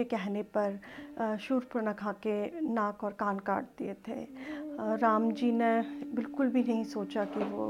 के 0.00 0.04
कहने 0.06 0.42
पर 0.56 1.38
शूर्पणखा 1.40 2.12
के 2.26 2.34
नाक 2.68 3.04
और 3.04 3.12
कान 3.12 3.38
काट 3.38 3.64
दिए 3.78 3.94
थे। 4.08 4.20
राम 4.96 5.30
जी 5.32 5.50
ने 5.52 5.80
बिल्कुल 6.14 6.48
भी 6.48 6.62
नहीं 6.62 6.84
सोचा 6.84 7.24
कि 7.24 7.44
वो 7.44 7.66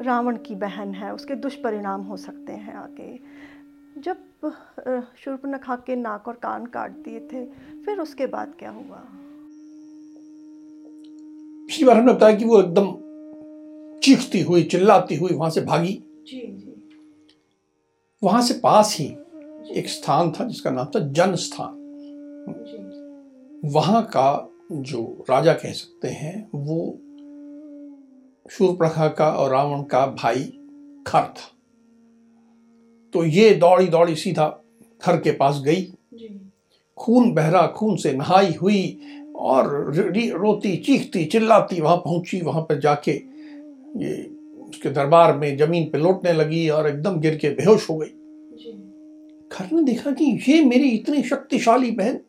रावण 0.00 0.36
की 0.36 0.54
बहन 0.54 0.94
है 0.94 1.12
उसके 1.14 1.34
दुष्परिणाम 1.36 2.02
हो 2.02 2.16
सकते 2.16 2.52
हैं 2.54 2.74
आगे। 2.74 3.18
जब 3.98 4.16
शूर्पणखा 5.18 5.76
के 5.86 5.96
नाक 5.96 6.28
और 6.28 6.34
कान 6.34 6.66
काट 6.66 6.90
दिए 7.04 7.20
थे 7.32 7.44
फिर 7.84 8.00
उसके 8.00 8.26
बाद 8.26 8.54
क्या 8.58 8.70
हुआ? 8.70 9.02
पिछली 11.68 11.86
बार 11.86 11.96
हमने 11.96 12.12
बताया 12.12 12.36
कि 12.36 12.44
वो 12.44 12.60
एकदम 12.62 12.92
चीखती 14.02 14.40
हुई 14.42 14.62
चिल्लाती 14.64 15.16
हुई 15.16 15.34
वहाँ 15.34 15.50
से 15.50 15.60
भागी। 15.62 15.92
जी 16.28 16.40
जी। 16.40 16.74
वहाँ 18.22 18.42
से 18.42 18.54
पास 18.54 18.96
ही 19.00 19.08
एक 19.70 19.88
स्थान 19.88 20.32
था 20.32 20.44
जिसका 20.44 20.70
नाम 20.70 20.86
था 20.86 21.00
जन 21.12 21.34
स्थान 21.34 21.74
वहाँ 23.64 24.02
का 24.06 24.50
जो 24.72 25.24
राजा 25.30 25.52
कह 25.52 25.72
सकते 25.72 26.08
हैं 26.08 26.48
वो 26.54 26.98
शूर्पणखा 28.50 29.08
का 29.08 29.30
और 29.30 29.50
रावण 29.50 29.82
का 29.82 30.06
भाई 30.06 30.42
खर 31.06 31.20
था। 31.20 31.50
तो 33.14 33.24
ये 33.24 33.50
दौड़ी 33.54 33.86
दौड़ी 33.86 34.14
सीधा 34.16 34.46
खर 35.02 35.16
के 35.16 35.30
पास 35.32 35.60
गई। 35.64 35.82
खून 36.98 37.32
बहरा 37.34 37.66
खून 37.66 37.96
से 37.96 38.12
नहाई 38.12 38.52
हुई 38.52 39.00
और 39.36 39.94
रोती 39.94 40.76
चीखती 40.76 41.24
चिल्लाती 41.24 41.80
वहाँ 41.80 41.96
पहुँची। 41.96 42.40
वहाँ 42.40 42.62
पर 42.62 42.78
जाके 42.78 43.12
ये 43.96 44.22
उसके 44.68 44.90
दरबार 44.90 45.36
में 45.36 45.56
ज़मीन 45.56 45.90
पे 45.90 45.98
लौटने 45.98 46.32
लगी 46.32 46.68
और 46.68 46.88
एकदम 46.88 47.20
गिर 47.20 47.36
के 47.36 47.50
बेहोश 47.50 47.90
हो 47.90 47.96
गई। 47.96 48.12
घर 49.58 49.68
ने 49.72 49.82
देखा 49.82 50.10
कि 50.10 50.24
ये 50.48 50.64
मेरी 50.64 50.88
इतनी 50.88 51.22
शक्तिशाली 51.22 51.90
बहन 51.90 52.20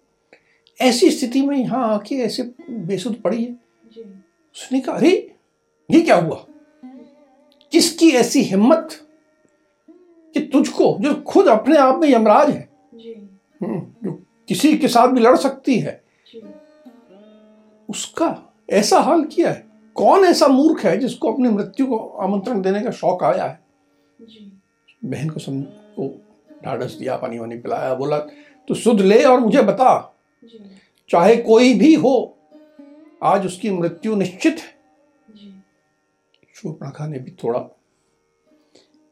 ऐसी 0.81 1.09
स्थिति 1.11 1.41
में 1.41 1.58
यहाँ 1.58 1.94
आके 1.95 2.16
ऐसे 2.16 2.44
बेसुध 2.69 3.21
पड़ी 3.21 3.44
है। 3.44 3.52
उसने 4.55 4.80
कहा 4.80 4.95
अरे 4.95 5.36
ये 5.91 6.02
क्या 6.02 6.16
हुआ? 6.16 6.45
किसकी 7.71 8.09
ऐसी 8.09 8.41
हिम्मत 8.41 8.89
कि 10.33 10.39
तुझको 10.39 10.97
जो 10.99 11.13
खुद 11.16 11.47
अपने 11.47 11.77
आप 11.77 11.99
में 11.99 12.09
यमराज 12.09 12.49
है 12.49 12.69
हम्म, 13.64 13.80
जो 14.03 14.11
किसी 14.47 14.77
के 14.77 14.88
साथ 14.88 15.08
भी 15.08 15.19
लड़ 15.19 15.38
सकती 15.38 15.80
है 15.80 16.03
उसका 17.89 18.53
ऐसा 18.69 18.99
हाल 18.99 19.23
किया 19.23 19.52
है? 19.52 19.67
कौन 19.95 20.25
ऐसा 20.25 20.47
मूर्ख 20.47 20.86
है 20.86 20.97
जिसको 20.97 21.33
अपनी 21.33 21.49
मृत्यु 21.49 21.86
को 21.86 21.97
आमंत्रण 21.97 22.61
देने 22.61 22.81
का 22.81 22.91
शौक 22.91 23.23
आया 23.23 23.45
है? 23.45 23.59
बहन 25.05 25.30
को 25.30 25.39
सम 25.39 25.61
को 25.61 26.21
ढाढ़स 26.65 26.93
दिया 26.93 27.17
पानी 27.17 27.39
वानी 27.39 27.57
पिलाया 27.57 27.93
बोला 27.95 28.17
तो 28.67 28.73
सुध 28.73 29.02
ले 29.02 29.23
और 29.23 29.39
मुझे 29.39 29.61
बता। 29.61 30.15
चाहे 31.09 31.35
कोई 31.35 31.73
भी 31.73 31.93
हो 31.95 32.38
आज 33.23 33.45
उसकी 33.45 33.71
मृत्यु 33.71 34.15
निश्चित 34.15 34.59
है। 34.59 34.77
शूर्पणखा 36.55 37.08
ने 37.08 37.19
भी 37.19 37.31
थोड़ा 37.43 37.59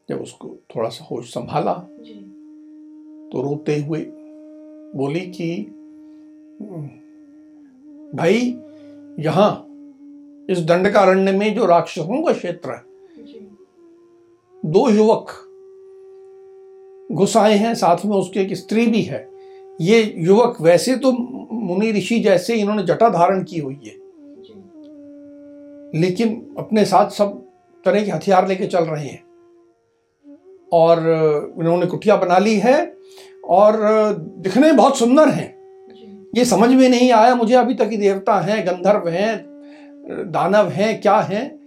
जब 0.10 0.22
उसको 0.22 0.58
थोड़ा 0.76 0.90
सा 0.90 1.06
होश 1.06 1.30
संभाला 1.34 1.74
तो 3.32 3.42
रोते 3.42 3.80
हुए 3.82 4.06
बोली 4.96 5.20
कि 5.20 5.50
भाई 8.18 8.38
यहाँ 9.20 9.50
इस 10.50 10.60
दंडकारण्य 10.60 11.32
में 11.32 11.54
जो 11.56 11.66
राक्षसों 11.66 12.24
का 12.24 12.34
क्षेत्र 12.34 12.72
है 12.72 12.84
दो 14.66 14.90
युवक 14.90 15.47
घुसाए 17.12 17.56
हैं, 17.56 17.76
साथ 17.76 18.06
में 18.06 18.18
उसके 18.18 18.40
एक 18.40 18.54
स्त्री 18.54 18.88
भी 18.88 19.02
है। 19.02 19.30
ये 19.82 20.14
युवक 20.18 20.62
वैसे 20.62 20.96
तो 20.96 21.12
मुनि 21.56 21.92
ऋषि 21.92 22.20
जैसे 22.20 22.56
इन्होंने 22.56 22.84
जटा 22.84 23.10
धारण 23.10 23.44
की 23.44 23.60
हुई 23.60 23.82
है। 23.86 23.94
लेकिन 26.02 26.56
अपने 26.58 26.86
साथ 26.86 27.10
सब 27.10 27.46
तरह 27.86 28.04
के 28.04 28.12
हथियार 28.12 28.48
लेके 28.48 28.66
चल 28.66 28.84
रहे 28.84 29.08
हैं। 29.08 29.24
और 30.74 31.00
इन्होंने 31.60 31.86
कुटिया 31.86 32.16
बना 32.16 32.38
ली 32.38 32.56
है 32.56 32.96
और 33.48 33.78
दिखने 34.38 34.72
बहुत 34.72 34.98
सुंदर 34.98 35.28
हैं। 35.28 35.58
ये 36.36 36.46
समझ 36.46 36.70
में 36.70 36.90
नहीं 36.90 37.12
आया 37.12 37.36
मुझे 37.36 37.56
अभी 37.56 37.74
तक 37.74 37.88
ही 37.92 37.98
देवता 37.98 38.40
हैं, 38.40 38.68
गंधर्व 38.68 39.08
हैं, 39.08 39.46
दानव 40.32 40.70
हैं, 40.70 41.02
क्या 41.02 41.20
हैं। 41.20 41.58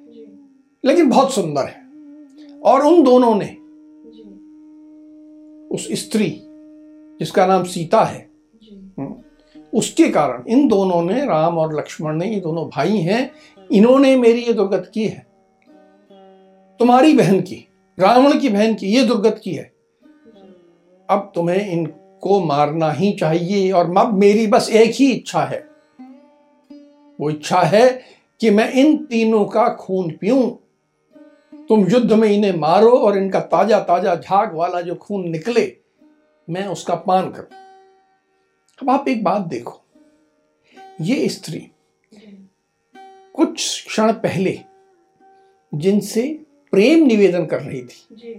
लेकिन 0.85 1.11
बहुत 1.11 1.33
सुंदर 1.33 1.63
है। 1.63 1.85
और 2.61 2.87
उन 2.87 3.03
दोनों 3.03 3.35
ने 3.35 3.57
उस 5.71 5.89
स्त्री 5.93 6.31
जिसका 7.21 7.47
नाम 7.47 7.65
सीता 7.65 8.05
है 8.05 8.29
हम्म, 8.99 9.15
उसके 9.73 10.09
कारण 10.09 10.45
इन 10.49 10.69
दोनों 10.69 11.03
ने 11.03 11.27
राम 11.27 11.59
और 11.59 11.79
लक्ष्मण 11.79 12.17
ने 12.17 12.27
ये 12.27 12.41
दोनों 12.41 12.69
भाई 12.69 12.99
हैं 12.99 13.31
इन्होंने 13.71 14.17
मेरी 14.17 14.41
ये 14.41 14.53
दुर्गत 14.53 14.91
की 14.95 15.07
है। 15.09 15.27
तुम्हारी 16.81 17.13
बहन 17.15 17.41
की 17.41 17.67
रावण 17.99 18.39
की 18.39 18.49
बहन 18.49 18.75
की 18.75 18.87
ये 18.87 19.03
दुर्गत 19.05 19.41
की 19.45 19.53
है। 19.53 19.73
अब 21.09 21.33
तुम्हें 21.35 21.71
इनको 21.71 22.41
मारना 22.41 22.93
ही 22.93 23.13
चाहिए 23.13 23.71
और 23.73 23.99
अब 23.99 24.15
मेरी 24.15 24.47
बस 24.47 24.71
एक 24.71 24.91
ही 24.91 25.11
इच्छा 25.13 25.41
है। 25.41 25.69
वो 27.21 27.31
इच्छा 27.31 27.61
है 27.61 28.03
कि 28.41 28.51
मैं 28.51 28.73
इन 28.73 28.97
तीनों 28.97 29.45
का 29.45 29.69
खून 29.69 30.11
पीऊं 30.11 30.51
तुम 31.71 31.87
युद्ध 31.89 32.13
में 32.13 32.29
इन्हें 32.29 32.53
मारो 32.53 32.91
और 32.91 33.17
इनका 33.19 33.41
ताज़ा 33.41 33.79
ताज़ा 33.81 34.15
झाग 34.15 34.55
वाला 34.55 34.81
जो 34.81 34.95
खून 34.95 35.29
निकले 35.31 35.63
मैं 36.49 36.67
उसका 36.67 36.95
पान 36.95 37.31
करूँ। 37.31 37.47
अब 38.79 38.91
आप 38.91 39.09
एक 39.09 39.23
बात 39.25 39.43
देखो। 39.43 39.81
ये 41.01 41.29
स्त्री 41.29 41.61
कुछ 43.35 43.85
क्षण 43.87 44.13
पहले 44.13 44.59
जिनसे 45.73 46.23
प्रेम 46.73 47.05
निवेदन 47.07 47.47
कर 47.47 47.63
रही 47.63 47.83
थी। 47.83 48.33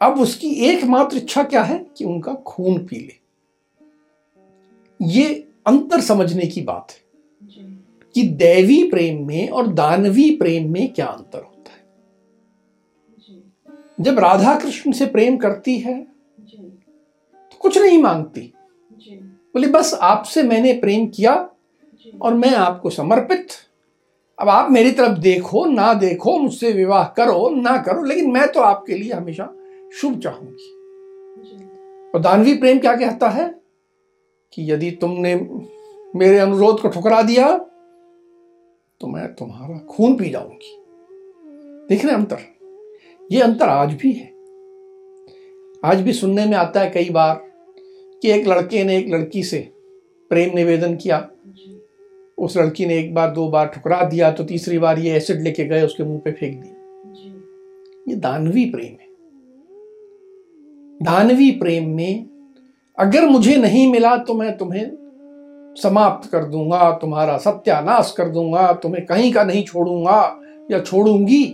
अब 0.00 0.20
उसकी 0.20 0.50
एकमात्र 0.66 1.16
इच्छा 1.16 1.42
क्या 1.42 1.62
है? 1.62 1.78
कि 1.96 2.04
उनका 2.04 2.34
खून 2.46 2.78
पी 2.86 2.96
ले। 2.96 3.18
ये 5.00 5.34
अंतर 5.66 6.00
समझने 6.00 6.46
की 6.46 6.62
बात 6.62 6.92
है 6.92 7.00
कि 8.14 8.22
दैवी 8.22 8.82
प्रेम 8.90 9.26
में 9.26 9.48
और 9.48 9.66
दानवी 9.66 10.30
प्रेम 10.36 10.72
में 10.72 10.92
क्या 10.92 11.06
अंतर 11.06 11.38
हो? 11.38 11.52
जब 13.98 14.18
राधा 14.18 14.58
कृष्ण 14.58 14.92
से 14.92 15.06
प्रेम 15.06 15.36
करती 15.36 15.78
है 15.78 16.00
तो 16.02 17.58
कुछ 17.60 17.78
नहीं 17.78 18.02
मांगती। 18.02 18.40
बोले 19.54 19.66
बस 19.66 19.94
आपसे 19.94 20.42
मैंने 20.42 20.72
प्रेम 20.72 21.06
किया 21.06 21.34
और 22.22 22.34
मैं 22.34 22.54
आपको 22.54 22.90
समर्पित। 22.90 23.48
अब 24.38 24.48
आप 24.48 24.70
मेरी 24.70 24.90
तरफ़ 24.92 25.18
देखो 25.18 25.64
ना 25.64 25.92
देखो 25.94 26.38
मुझसे 26.38 26.72
विवाह 26.72 27.04
करो 27.16 27.48
ना 27.50 27.76
करो 27.82 28.02
लेकिन 28.02 28.30
मैं 28.30 28.46
तो 28.52 28.60
आपके 28.60 28.94
लिए 28.94 29.12
हमेशा 29.12 29.48
शुभ 30.00 30.18
चाहूँगी। 30.20 30.72
और 32.14 32.20
दानवी 32.20 32.54
प्रेम 32.54 32.78
क्या 32.78 32.96
कहता 32.96 33.28
है? 33.28 33.48
कि 34.52 34.72
यदि 34.72 34.90
तुमने 34.90 35.34
मेरे 36.14 36.38
अनुरोध 36.38 36.80
को 36.80 36.88
ठुकरा 36.88 37.22
दिया 37.22 37.56
तो 39.00 39.06
मैं 39.06 39.26
तुम्हारा 39.34 39.78
खून 39.86 40.16
पी 40.16 40.30
जाऊँगी। 40.30 40.76
देख 41.88 42.04
रहे 42.04 42.14
अंतर। 42.14 42.55
ये 43.30 43.40
अंतर 43.40 43.68
आज 43.68 43.92
भी 43.92 44.12
है। 44.12 44.26
आज 45.82 46.00
भी 46.00 46.12
सुनने 46.12 46.44
में 46.46 46.56
आता 46.56 46.80
है 46.80 46.90
कई 46.90 47.08
बार 47.10 47.34
कि 48.22 48.30
एक 48.30 48.46
लड़के 48.48 48.84
ने 48.84 48.96
एक 48.98 49.08
लड़की 49.08 49.42
से 49.42 49.58
प्रेम 50.30 50.54
निवेदन 50.54 50.94
किया। 50.96 51.18
उस 52.38 52.56
लड़की 52.56 52.86
ने 52.86 52.98
एक 52.98 53.14
बार, 53.14 53.30
दो 53.30 53.48
बार 53.48 53.66
ठुकरा 53.66 54.02
दिया 54.02 54.30
तो 54.30 54.44
तीसरी 54.44 54.78
बार 54.78 54.98
ये 54.98 55.16
एसिड 55.16 55.42
लेके 55.42 55.64
गए, 55.64 55.82
उसके 55.82 56.04
मुँह 56.04 56.20
पे 56.24 56.32
फेंक 56.32 56.60
दिया। 56.62 56.74
ये 58.08 58.16
दानवी 58.16 58.64
प्रेम 58.64 58.92
है। 58.92 59.08
दानवी 61.02 61.50
प्रेम 61.50 61.88
में 61.88 62.26
अगर 62.98 63.28
मुझे 63.28 63.56
नहीं 63.56 63.90
मिला 63.92 64.16
तो 64.16 64.34
मैं 64.34 64.56
तुम्हें 64.58 64.86
समाप्त 65.76 66.30
कर 66.30 66.44
दूँगा, 66.44 66.90
तुम्हारा 66.92 67.36
सत्यानाश 67.38 68.14
कर 68.18 68.28
दूँगा, 68.28 68.72
तुम्हें 68.72 69.04
कहीं 69.06 69.32
का 69.32 69.44
नहीं 69.44 69.64
छोड़ूँगा 69.64 70.40
या 70.70 70.80
छोड़ूँगी। 70.80 71.44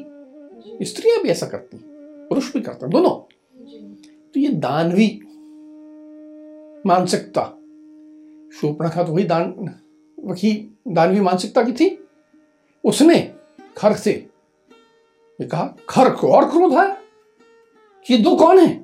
स्त्रियाँ 0.83 1.23
भी 1.23 1.29
ऐसा 1.29 1.47
करती 1.47 1.77
हैं, 1.77 1.85
पुरुष 2.29 2.53
भी 2.53 2.61
करते 2.61 2.87
हैं, 2.87 2.91
दोनों। 2.91 3.11
तो 4.35 4.41
ये 4.41 4.49
दानवी 4.49 5.09
मानसिकता 6.85 7.45
शूर्पणखा 8.53 9.03
तो 9.05 9.13
वही 9.13 9.25
दान, 9.25 9.75
वही 10.19 10.53
दानवी 10.89 11.21
मानसिकता 11.21 11.63
की 11.63 11.73
थी। 11.73 11.99
उसने 12.85 13.19
खर 13.77 13.93
से, 13.95 14.13
ये 15.39 15.47
कहा, 15.47 15.67
खर 15.89 16.11
को 16.11 16.33
और 16.33 16.51
क्रोध 16.51 16.75
आया 16.75 16.97
ये 18.07 18.19
दो 18.19 18.35
कौन 18.37 18.59
है? 18.59 18.81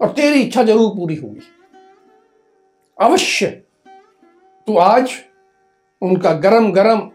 और 0.00 0.12
तेरी 0.12 0.40
इच्छा 0.40 0.62
ज़रूर 0.62 0.94
पूरी 0.96 1.14
होगी। 1.14 1.40
अवश्य, 2.98 3.46
तू 4.68 4.76
आज 4.76 5.12
उनका 6.02 6.32
गरम 6.34 6.70
गरम 6.72 7.10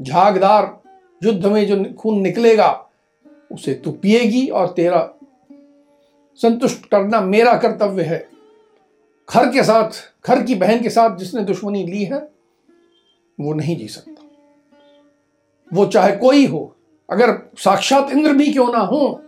झागदार 0.00 0.66
युद्ध 1.24 1.46
में 1.46 1.66
जो 1.66 1.84
खून 1.94 2.20
निकलेगा, 2.20 2.90
उसे 3.52 3.74
तू 3.74 3.92
पिएगी 3.92 4.48
और 4.48 4.72
तेरा 4.72 5.14
संतुष्ट 6.36 6.86
करना 6.86 7.20
मेरा 7.20 7.56
कर्तव्य 7.56 8.02
है। 8.02 8.28
खर 9.28 9.50
के 9.52 9.62
साथ 9.62 9.90
खर 10.24 10.42
की 10.42 10.54
बहन 10.54 10.82
के 10.82 10.90
साथ 10.90 11.16
जिसने 11.16 11.44
दुश्मनी 11.44 11.86
ली 11.86 12.04
है, 12.04 12.28
वो 13.40 13.54
नहीं 13.54 13.76
जी 13.76 13.88
सकता। 13.88 14.22
वो 15.72 15.86
चाहे 15.86 16.16
कोई 16.16 16.46
हो, 16.46 16.76
अगर 17.10 17.50
साक्षात 17.58 18.10
इंद्र 18.10 18.32
भी 18.32 18.52
क्यों 18.52 18.72
ना 18.72 18.78
हो, 18.78 19.22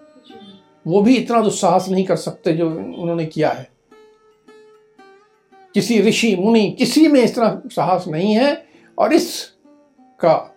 वो 0.87 1.03
भी 1.03 1.17
इतना 1.17 1.41
दुस्साहस 1.41 1.89
नहीं 1.89 2.05
कर 2.05 2.17
सकते 2.17 2.53
जो 2.53 2.71
उन्होंने 2.71 3.27
किया 3.27 3.51
है। 3.51 3.71
किसी 5.75 6.01
ऋषि, 6.01 6.37
मुनि, 6.37 6.71
किसी 6.71 7.09
में 7.09 7.23
इस 7.23 7.35
तरह 7.37 7.63
साहस 7.67 8.09
नहीं 8.09 8.35
है 8.35 8.67
और 8.99 9.13
इसका 9.13 10.56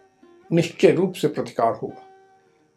निश्चय 0.51 0.91
रूप 0.91 1.13
से 1.13 1.27
प्रतिकार 1.27 1.73
होगा। 1.73 2.05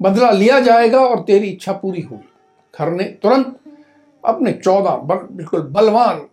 बदला 0.01 0.31
लिया 0.31 0.61
जाएगा 0.61 1.01
और 1.01 1.21
तेरी 1.21 1.49
इच्छा 1.49 1.73
पूरी 1.73 2.01
होगी। 2.01 2.29
खर 2.75 2.91
ने 2.91 3.05
तुरंत 3.23 3.59
अपने 4.25 4.53
चौदह 4.53 4.97
बिल्कुल 5.07 5.61
बलवान 5.63 6.27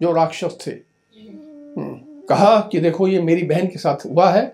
जो 0.00 0.12
राक्षस 0.12 0.56
थे 0.66 0.70
हम्म, 0.70 1.94
कहा 2.28 2.60
कि 2.72 2.80
देखो 2.80 3.08
ये 3.08 3.22
मेरी 3.22 3.42
बहन 3.42 3.66
के 3.66 3.78
साथ 3.78 4.06
हुआ 4.06 4.30
है 4.30 4.46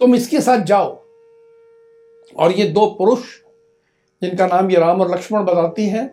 तुम 0.00 0.14
इसके 0.14 0.40
साथ 0.40 0.64
जाओ। 0.64 0.88
और 2.36 2.52
ये 2.52 2.64
दो 2.68 2.86
पुरुष 2.98 3.20
जिनका 4.22 4.46
नाम 4.46 4.70
ये 4.70 4.78
राम 4.78 5.00
और 5.00 5.10
लक्ष्मण 5.10 5.44
बताती 5.44 5.86
हैं 5.86 6.10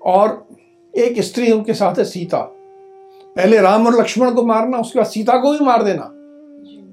और 0.00 0.46
एक 0.94 1.20
स्त्री 1.20 1.50
उनके 1.52 1.74
साथ 1.74 1.98
है 1.98 2.04
सीता। 2.04 2.38
पहले 3.36 3.60
राम 3.60 3.86
और 3.86 4.00
लक्ष्मण 4.00 4.32
को 4.34 4.42
मारना 4.42 4.78
उसके 4.78 4.98
बाद 4.98 5.08
सीता 5.08 5.38
को 5.38 5.52
भी 5.52 5.64
मार 5.64 5.82
देना। 5.82 6.10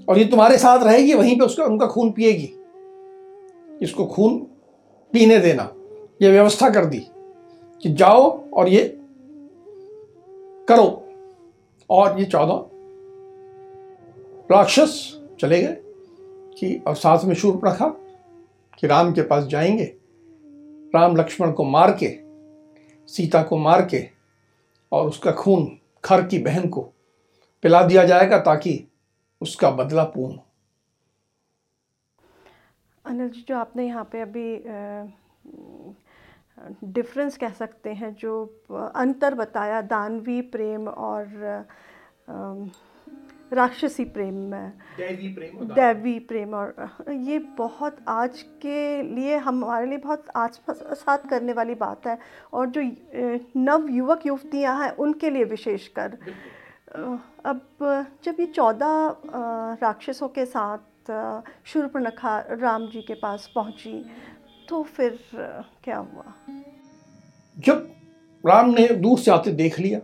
और 0.09 0.17
ये 0.17 0.25
तुम्हारे 0.25 0.57
साथ 0.57 0.83
रहेगी, 0.83 1.13
वहीं 1.13 1.39
पे 1.39 1.45
उसका, 1.45 1.65
उनका 1.65 1.88
खून 1.88 2.11
पिएगी। 2.11 2.53
इसको 3.81 4.06
खून 4.06 4.38
पीने 5.11 5.39
देना। 5.39 5.73
ये 6.21 6.31
व्यवस्था 6.31 6.69
कर 6.69 6.85
दी 6.85 7.00
कि 7.81 7.94
जाओ 7.94 8.50
और 8.50 8.69
ये 8.69 8.97
करो। 10.67 11.06
और 11.89 12.19
ये 12.19 12.25
चौदह 12.25 12.69
राक्षस 14.51 15.21
चले 15.39 15.63
गए 15.63 15.77
कि 16.59 16.83
और 16.88 16.95
साथ 16.95 17.25
में 17.25 17.35
शूर 17.35 17.62
रखा 17.67 17.88
कि 18.79 18.88
राम 18.88 19.13
के 19.13 19.21
पास 19.21 19.44
जाएँगे। 19.44 19.94
राम 20.95 21.15
लक्ष्मण 21.15 21.51
को 21.51 21.63
मार 21.63 21.97
के, 22.03 22.17
सीता 23.07 23.44
को 23.44 23.57
मार 23.57 23.85
के 23.85 24.09
और 24.91 25.07
उसका 25.07 25.31
खून 25.31 25.79
खर 26.03 26.21
की 26.21 26.39
बहन 26.39 26.67
को 26.67 26.81
पिला 27.62 27.83
दिया 27.83 28.05
जाएगा 28.05 28.39
ताकि 28.39 28.85
उसका 29.41 29.69
बदला 29.71 30.03
पूर्ण। 30.03 30.38
अनिल 33.06 33.30
जी 33.30 33.45
जो 33.47 33.57
आपने 33.57 33.86
यहाँ 33.88 34.03
पे 34.12 34.21
अभी 34.21 34.47
डिफरेंस 36.94 37.38
कह 37.38 37.50
सकते 37.50 37.94
हैं 37.94 38.13
जो 38.15 38.33
अंतर 38.95 39.36
बताया 39.36 39.81
दानवी 39.81 40.41
प्रेम 40.51 40.88
और 40.88 41.65
राक्षसी 43.53 44.03
प्रेम 44.06 44.33
में। 44.50 44.69
दैवी 44.97 45.27
प्रेम 45.33 45.65
दैवी 45.68 46.18
प्रेम 46.30 46.53
और 46.53 46.74
ये 47.09 47.38
बहुत 47.57 47.97
आज 48.07 48.41
के 48.62 49.01
लिए 49.06 49.38
हमारे 49.38 49.86
लिए 49.88 49.97
बहुत 49.97 50.25
आत्मसात 50.36 51.30
करने 51.30 51.53
वाली 51.53 51.75
बात 51.75 52.07
है। 52.07 52.18
और 52.53 52.69
जो 52.69 52.81
नव 53.57 53.88
युवक 53.89 54.25
युवतियाँ 54.25 54.77
हैं 54.83 54.91
उनके 54.97 55.30
लिए 55.30 55.44
विशेषकर। 55.45 56.18
अब 56.89 57.62
जब 58.24 58.36
ये 58.39 58.45
चौदह 58.45 59.15
राक्षसों 59.81 60.27
के 60.27 60.45
साथ 60.45 61.12
शूर्पणखा 61.65 62.39
राम 62.51 62.88
जी 62.88 63.01
के 63.01 63.13
पास 63.13 63.51
पहुँची 63.56 64.06
तो 64.69 64.83
फिर 64.83 65.19
क्या 65.83 65.97
हुआ? 65.97 66.33
जब 67.59 67.91
राम 68.45 68.69
ने 68.69 68.88
दूर 68.88 69.19
से 69.19 69.31
आते 69.31 69.51
देख 69.51 69.80
लिया 69.80 70.00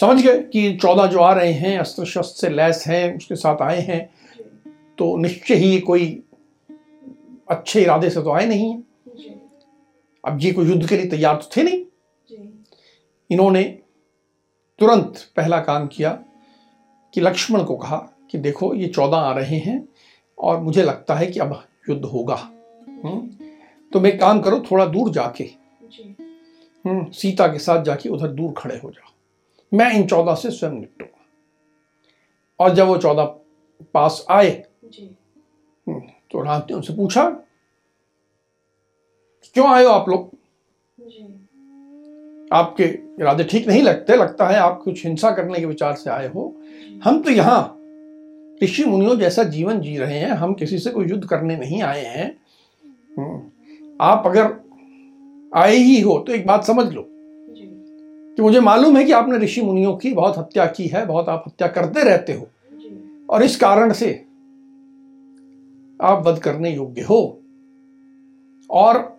समझ 0.00 0.22
गए 0.22 0.42
कि 0.42 0.76
चौदह 0.76 1.06
जो 1.06 1.18
आ 1.18 1.32
रहे 1.32 1.52
हैं 1.52 1.78
अस्त्र 1.78 2.04
शस्त्र 2.04 2.46
से 2.46 2.48
लैस 2.48 2.84
हैं 2.86 3.16
उसके 3.16 3.34
साथ 3.34 3.62
आए 3.62 3.80
हैं 3.80 4.14
तो 4.98 5.16
निश्चय 5.16 5.54
ही 5.54 5.80
कोई 5.80 6.22
अच्छे 7.50 7.82
इरादे 7.82 8.10
से 8.10 8.22
तो 8.22 8.30
आए 8.30 8.46
नहीं 8.46 8.70
है। 8.70 8.82
अब 10.24 10.38
ये 10.40 10.52
कोई 10.52 10.66
युद्ध 10.66 10.88
के 10.88 10.96
लिए 10.96 11.06
तैयार 11.06 11.36
तो 11.36 11.50
थे 11.56 11.62
नहीं। 11.62 11.84
इन्होंने 13.30 13.83
तुरंत 14.78 15.18
पहला 15.36 15.58
काम 15.60 15.86
किया 15.86 16.10
कि 17.14 17.20
लक्ष्मण 17.20 17.64
को 17.64 17.76
कहा 17.76 17.96
कि 18.30 18.38
देखो 18.38 18.74
ये 18.74 18.88
चौदह 18.88 19.16
आ 19.16 19.32
रहे 19.34 19.58
हैं 19.58 19.88
और 20.38 20.60
मुझे 20.60 20.82
लगता 20.82 21.14
है 21.14 21.26
कि 21.26 21.40
अब 21.40 21.62
युद्ध 21.88 22.04
होगा। 22.04 22.34
हम्म, 22.34 23.20
तो 23.92 24.00
मैं 24.00 24.16
काम 24.18 24.40
करो 24.40 24.60
थोड़ा 24.70 24.86
दूर 24.86 25.10
जाके 25.12 25.44
हम्म, 26.84 27.10
सीता 27.10 27.46
के 27.48 27.58
साथ 27.58 27.82
जाके 27.84 28.08
उधर 28.08 28.28
दूर 28.28 28.52
खड़े 28.56 28.76
हो 28.78 28.90
जाओ। 28.90 29.12
मैं 29.72 29.92
इन 29.92 30.06
चौदह 30.06 30.34
से 30.34 30.50
स्वयं 30.50 30.72
निपटूँगा 30.72 31.24
और 32.60 32.74
जब 32.74 32.86
वो 32.86 32.96
चौदह 32.98 33.24
पास 33.94 34.24
आए 34.30 34.50
हम्म, 35.86 36.00
तो 36.30 36.42
राम 36.42 36.62
ने 36.70 36.74
उनसे 36.74 36.94
पूछा 36.96 37.28
क्यों 39.56 39.66
आए 39.68 39.84
हो 39.84 39.90
आप 39.90 40.08
लोग? 40.08 40.33
आपके 42.54 42.84
इरादे 43.20 43.44
ठीक 43.44 43.68
नहीं 43.68 43.82
लगते 43.82 44.16
लगता 44.16 44.46
है 44.46 44.56
आप 44.56 44.82
कुछ 44.84 45.06
हिंसा 45.06 45.30
करने 45.30 45.58
के 45.58 45.66
विचार 45.66 45.94
से 45.94 46.10
आए 46.10 46.28
हो। 46.28 46.56
हम 47.04 47.22
तो 47.22 47.30
यहाँ 47.30 47.80
ऋषि 48.62 48.84
मुनियों 48.84 49.18
जैसा 49.18 49.42
जीवन 49.42 49.80
जी 49.80 49.98
रहे 49.98 50.18
हैं 50.18 50.30
हम 50.30 50.54
किसी 50.54 50.78
से 50.78 50.90
कोई 50.90 51.06
युद्ध 51.06 51.24
करने 51.24 51.56
नहीं 51.56 51.82
आए 51.82 52.04
हैं। 52.04 52.36
हम्म, 53.18 53.42
आप 54.00 54.22
अगर 54.26 54.54
आए 55.54 55.76
ही 55.76 56.00
हो 56.00 56.18
तो 56.18 56.32
एक 56.32 56.46
बात 56.46 56.64
समझ 56.64 56.92
लो। 56.92 57.08
कि 58.36 58.42
मुझे 58.42 58.60
मालूम 58.60 58.96
है 58.96 59.04
कि 59.04 59.12
आपने 59.12 59.38
ऋषि 59.38 59.62
मुनियों 59.62 59.96
की 59.96 60.12
बहुत 60.12 60.38
हत्या 60.38 60.66
की 60.66 60.86
है 60.86 61.06
बहुत 61.06 61.28
आप 61.28 61.44
हत्या 61.46 61.68
करते 61.68 62.04
रहते 62.04 62.32
हो। 62.32 62.48
और 63.30 63.42
इस 63.42 63.56
कारण 63.56 63.92
से 63.92 64.24
आप 66.02 66.24
वध 66.26 66.38
करने 66.38 66.74
योग्य 66.74 67.02
हो। 67.02 67.40
और 68.70 69.18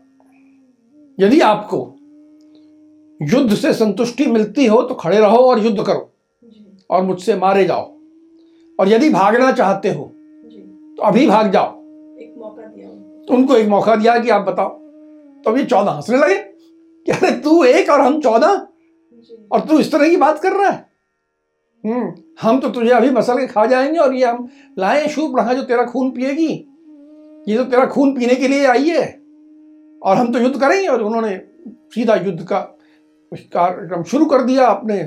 यदि 1.20 1.40
आपको 1.40 1.95
युद्ध 3.22 3.54
से 3.54 3.74
संतुष्टि 3.74 4.26
मिलती 4.26 4.66
हो 4.66 4.82
तो 4.82 4.96
खड़े 4.96 5.20
रहो 5.20 5.38
और 5.38 5.60
युद्ध 5.60 5.84
करो 5.84 6.12
और 6.90 7.04
मुझसे 7.04 7.36
मारे 7.36 7.66
जाओ। 7.66 7.84
और 8.80 8.90
यदि 8.90 9.10
भागना 9.10 9.52
चाहते 9.52 9.90
हो 9.90 10.04
तो 10.98 11.04
अभी 11.04 11.28
भाग 11.28 11.52
जाओ। 11.52 11.70
एक 12.18 12.36
मौका 12.38 12.62
दिया 12.62 12.88
तो 13.28 13.34
उनको 13.34 13.56
एक 13.56 13.68
मौका 13.68 13.96
दिया 13.96 14.18
कि 14.20 14.30
आप 14.30 14.42
बताओ। 14.42 14.70
तो 15.44 15.52
अभी 15.52 15.64
चौदह 15.66 15.92
हंसने 15.92 16.18
लगे। 16.18 16.36
कि 17.06 17.12
अरे 17.12 17.32
तू 17.32 17.64
एक 17.64 17.90
और 17.90 18.02
हम 18.02 18.22
चौदह। 18.22 18.68
और 19.52 19.60
तू 19.60 19.80
इस 19.80 19.92
तरह 19.92 20.10
की 20.10 20.18
बात 20.18 20.40
कर 20.40 20.52
रहा 20.52 20.70
है। 20.70 20.86
हम्म 21.86 22.14
हम 22.42 22.60
तो 22.60 22.70
तुझे 22.70 22.92
अभी 22.92 23.10
मसल 23.10 23.40
के 23.40 23.48
खा 23.48 23.66
जाएँगे 23.66 23.98
और 23.98 24.16
ये 24.16 24.26
हम 24.26 24.48
लाए 24.80 25.08
शूप 25.08 25.38
रहा 25.38 25.54
जो 25.54 25.64
तेरा 25.64 25.86
खून 25.86 26.12
पिएगी। 26.12 26.48
ये 27.48 27.58
तो 27.58 27.64
तेरा 27.64 27.86
खून 27.86 28.16
पीने 28.16 28.36
के 28.36 28.48
लिए 28.48 28.66
आई 28.66 28.90
है। 28.90 29.06
और 30.04 30.18
हम 30.18 30.32
तो 30.34 30.40
युद्ध 30.40 30.60
करेंगे 30.60 30.88
और 30.88 31.02
उन्होंने 31.02 31.36
सीधा 31.68 32.16
युद्ध 32.16 32.44
का 32.44 32.75
कार्यक्रम 33.44 34.04
शुरू 34.04 34.26
कर 34.26 34.42
दिया 34.42 34.68
अपने 34.68 35.04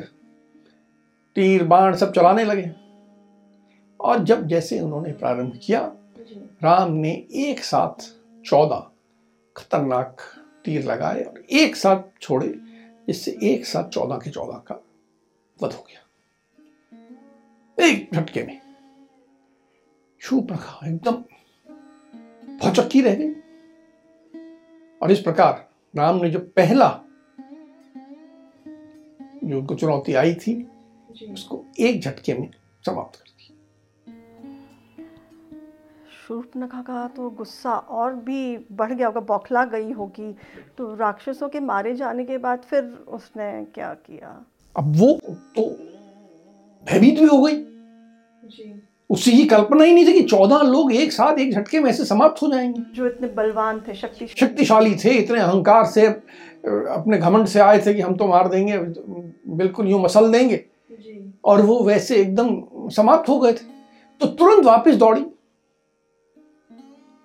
तीर 1.36 1.64
बाण 1.64 1.96
सब 1.96 2.12
चलाने 2.12 2.44
लगे। 2.44 2.74
और 4.00 4.24
जब 4.24 4.46
जैसे 4.46 4.80
उन्होंने 4.80 5.12
प्रारंभ 5.12 5.60
किया 5.62 5.92
राम 6.62 6.92
ने 6.92 7.26
एक 7.34 7.64
साथ 7.64 8.14
चौदह 8.44 8.90
खतरनाक 9.56 10.16
तीर 10.64 10.84
लगाए 10.84 11.22
और 11.22 11.38
एक 11.40 11.76
साथ 11.76 12.22
छोड़े 12.22 12.54
इससे 13.08 13.38
एक 13.42 13.66
साथ 13.66 13.88
चौदह 13.88 14.16
के 14.16 14.30
चौदह 14.30 14.58
का 14.58 14.74
वध 15.62 15.72
हो 15.72 15.82
गया। 15.82 16.04
एक 17.86 18.10
झटके 18.14 18.42
में 18.42 18.60
शूप्रखा 20.20 20.86
एकदम 20.86 21.12
भौचक्की 22.58 23.00
रह 23.00 23.14
गई। 23.14 23.32
और 25.02 25.10
इस 25.10 25.20
प्रकार 25.20 25.68
राम 25.96 26.16
ने 26.16 26.30
जो 26.30 26.38
पहला 26.38 26.88
जो 29.48 29.58
उनको 29.58 29.74
चुनौती 29.74 30.14
आई 30.14 30.34
थी 30.34 30.68
उसको 31.32 31.64
एक 31.80 32.00
झटके 32.00 32.34
में 32.34 32.50
समाप्त 32.86 33.16
कर 33.16 33.28
शूर्पणखा 36.28 36.80
का 36.82 37.08
तो 37.08 37.30
गुस्सा 37.30 37.72
और 37.72 38.14
भी 38.14 38.66
बढ़ 38.72 38.92
गया 38.92 39.06
होगा 39.06 39.20
बौखला 39.20 39.64
गई 39.64 39.92
होगी। 39.92 40.32
तो 40.78 40.94
राक्षसों 40.94 41.48
के 41.48 41.60
मारे 41.60 41.94
जाने 41.94 42.24
के 42.24 42.38
बाद 42.38 42.58
फिर 42.58 42.84
उसने 43.08 43.64
क्या 43.64 43.94
किया? 43.94 44.46
अब 44.76 44.96
वो 44.96 45.20
तो 45.56 45.62
भयभीत 46.86 47.18
भी 47.18 47.24
हो 47.24 47.42
गई। 47.42 47.56
उससे 49.10 49.32
ये 49.32 49.44
कल्पना 49.44 49.84
ही 49.84 49.92
नहीं 49.94 50.06
थी 50.06 50.12
कि 50.12 50.22
चौदह 50.22 50.62
लोग 50.62 50.92
एक 50.92 51.12
साथ 51.12 51.38
एक 51.38 51.52
झटके 51.52 51.80
में 51.80 51.90
ऐसे 51.90 52.04
समाप्त 52.04 52.42
हो 52.42 52.48
जाएँगे। 52.48 52.82
जो 52.94 53.06
इतने 53.06 53.28
बलवान 53.28 53.80
थे 53.88 53.94
शक्ति 53.94 54.26
शक्तिशाली 54.26 54.94
थे 54.94 55.10
इतने 55.10 55.40
अहंकार 55.40 55.84
से 55.84 56.08
अपने 56.90 57.18
घमंड 57.18 57.46
से 57.46 57.60
आए 57.60 57.78
थे 57.86 57.94
कि 57.94 58.00
हम 58.00 58.16
तो 58.16 58.26
मार 58.26 58.48
देंगे 58.48 58.78
बिल्कुल 58.78 59.88
यूँ 59.88 60.00
मसल 60.02 60.30
देंगे। 60.32 60.64
और 61.44 61.60
वो 61.62 61.78
वैसे 61.84 62.16
एकदम 62.16 62.88
समाप्त 62.90 63.28
हो 63.28 63.38
गए 63.40 63.52
थे। 63.52 63.66
तो 64.20 64.26
तुरंत 64.26 64.64
वापस 64.64 64.94
दौड़ी 64.94 65.24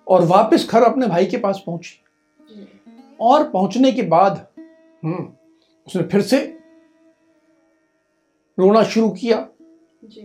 और 0.06 0.24
वापस 0.26 0.68
खर 0.70 0.82
अपने 0.82 1.06
भाई 1.06 1.26
के 1.26 1.36
पास 1.36 1.62
पहुँची। 1.66 2.00
और 3.20 3.48
पहुँचने 3.50 3.92
के 3.92 4.02
बाद 4.02 4.46
हम्म 5.04 5.28
उसने 5.86 6.02
फिर 6.02 6.20
से 6.22 6.38
रोना 8.58 8.82
शुरू 8.84 9.08
किया। 9.10 9.46
जी। 10.04 10.22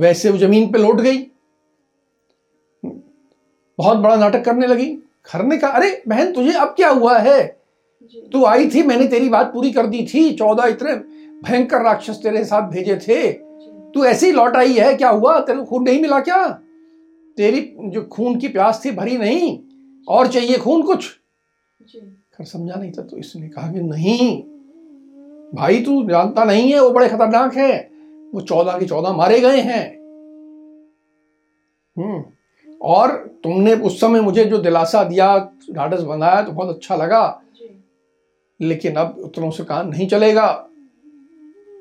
वैसे 0.00 0.30
वो 0.30 0.38
ज़मीन 0.38 0.70
पे 0.72 0.78
लौट 0.78 1.00
गई। 1.00 1.18
बहुत 2.82 3.98
बड़ा 3.98 4.16
नाटक 4.16 4.44
करने 4.44 4.66
लगी। 4.66 4.90
खर 5.26 5.44
ने 5.44 5.56
कहा 5.58 5.70
अरे 5.70 6.02
बहन 6.08 6.32
तुझे 6.32 6.52
अब 6.52 6.68
क्या 6.68 6.88
हुआ 6.88 7.18
है? 7.18 7.46
तू 8.32 8.44
आई 8.44 8.68
थी 8.68 8.82
मैंने 8.82 9.06
तेरी 9.08 9.28
बात 9.28 9.52
पूरी 9.52 9.72
कर 9.72 9.86
दी 9.86 10.06
थी 10.14 10.32
चौदह 10.32 10.66
इतने 10.66 10.94
भयंकर 11.48 11.82
राक्षस 11.82 12.20
तेरे 12.22 12.44
साथ 12.44 12.70
भेजे 12.70 12.96
थे। 12.96 13.32
तू 13.92 14.04
ऐसी 14.04 14.32
लौट 14.32 14.56
आई 14.56 14.72
है 14.72 14.94
क्या 14.94 15.10
हुआ? 15.10 15.40
तेरे 15.40 15.58
को 15.58 15.64
खून 15.64 15.82
नहीं 15.82 16.02
मिला 16.02 16.20
क्या? 16.20 16.48
तेरी 17.36 17.76
जो 17.80 18.02
खून 18.02 18.36
की 18.36 18.48
प्यास 18.48 18.82
थी 18.84 18.90
भरी 18.90 19.16
नहीं। 19.16 19.58
और 20.08 20.26
चाहिए 20.26 20.58
खून 20.58 20.82
कुछ? 20.82 21.10
खर 22.34 22.44
समझा 22.44 22.74
नहीं 22.74 22.92
था 22.92 23.02
तो 23.02 23.16
इसने 23.16 23.48
कहा 23.48 23.72
कि 23.72 23.80
नहीं। 23.80 24.42
भाई 25.54 25.80
तू 25.80 26.02
जानता 26.10 26.44
नहीं 26.44 26.72
है 26.72 26.80
वो 26.80 26.90
बड़े 26.90 27.08
खतरनाक 27.08 27.56
है। 27.56 27.90
वो 28.34 28.40
चौदह 28.40 28.78
के 28.78 28.86
चौदह 28.86 29.12
मारे 29.12 29.40
गए 29.40 29.60
हैं। 29.60 29.96
हम्म। 31.98 32.24
और 32.84 33.10
तुमने 33.44 33.74
उस 33.74 34.00
समय 34.00 34.20
मुझे 34.20 34.44
जो 34.44 34.58
दिलासा 34.58 35.02
दिया 35.04 35.36
ढाढ़स 35.72 36.02
बनाया 36.02 36.42
तो 36.42 36.52
बहुत 36.52 36.74
अच्छा 36.76 36.96
लगा। 36.96 37.40
लेकिन 38.60 38.96
अब 38.96 39.16
उतनों 39.18 39.50
से 39.50 39.64
काम 39.64 39.88
नहीं 39.88 40.06
चलेगा। 40.08 40.46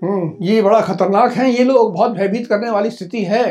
हम्म 0.01 0.45
ये 0.45 0.61
बड़ा 0.61 0.79
खतरनाक 0.81 1.31
है। 1.31 1.49
ये 1.51 1.63
लोग 1.63 1.93
बहुत 1.93 2.11
भयभीत 2.11 2.47
करने 2.47 2.69
वाली 2.69 2.89
स्थिति 2.91 3.23
है। 3.23 3.45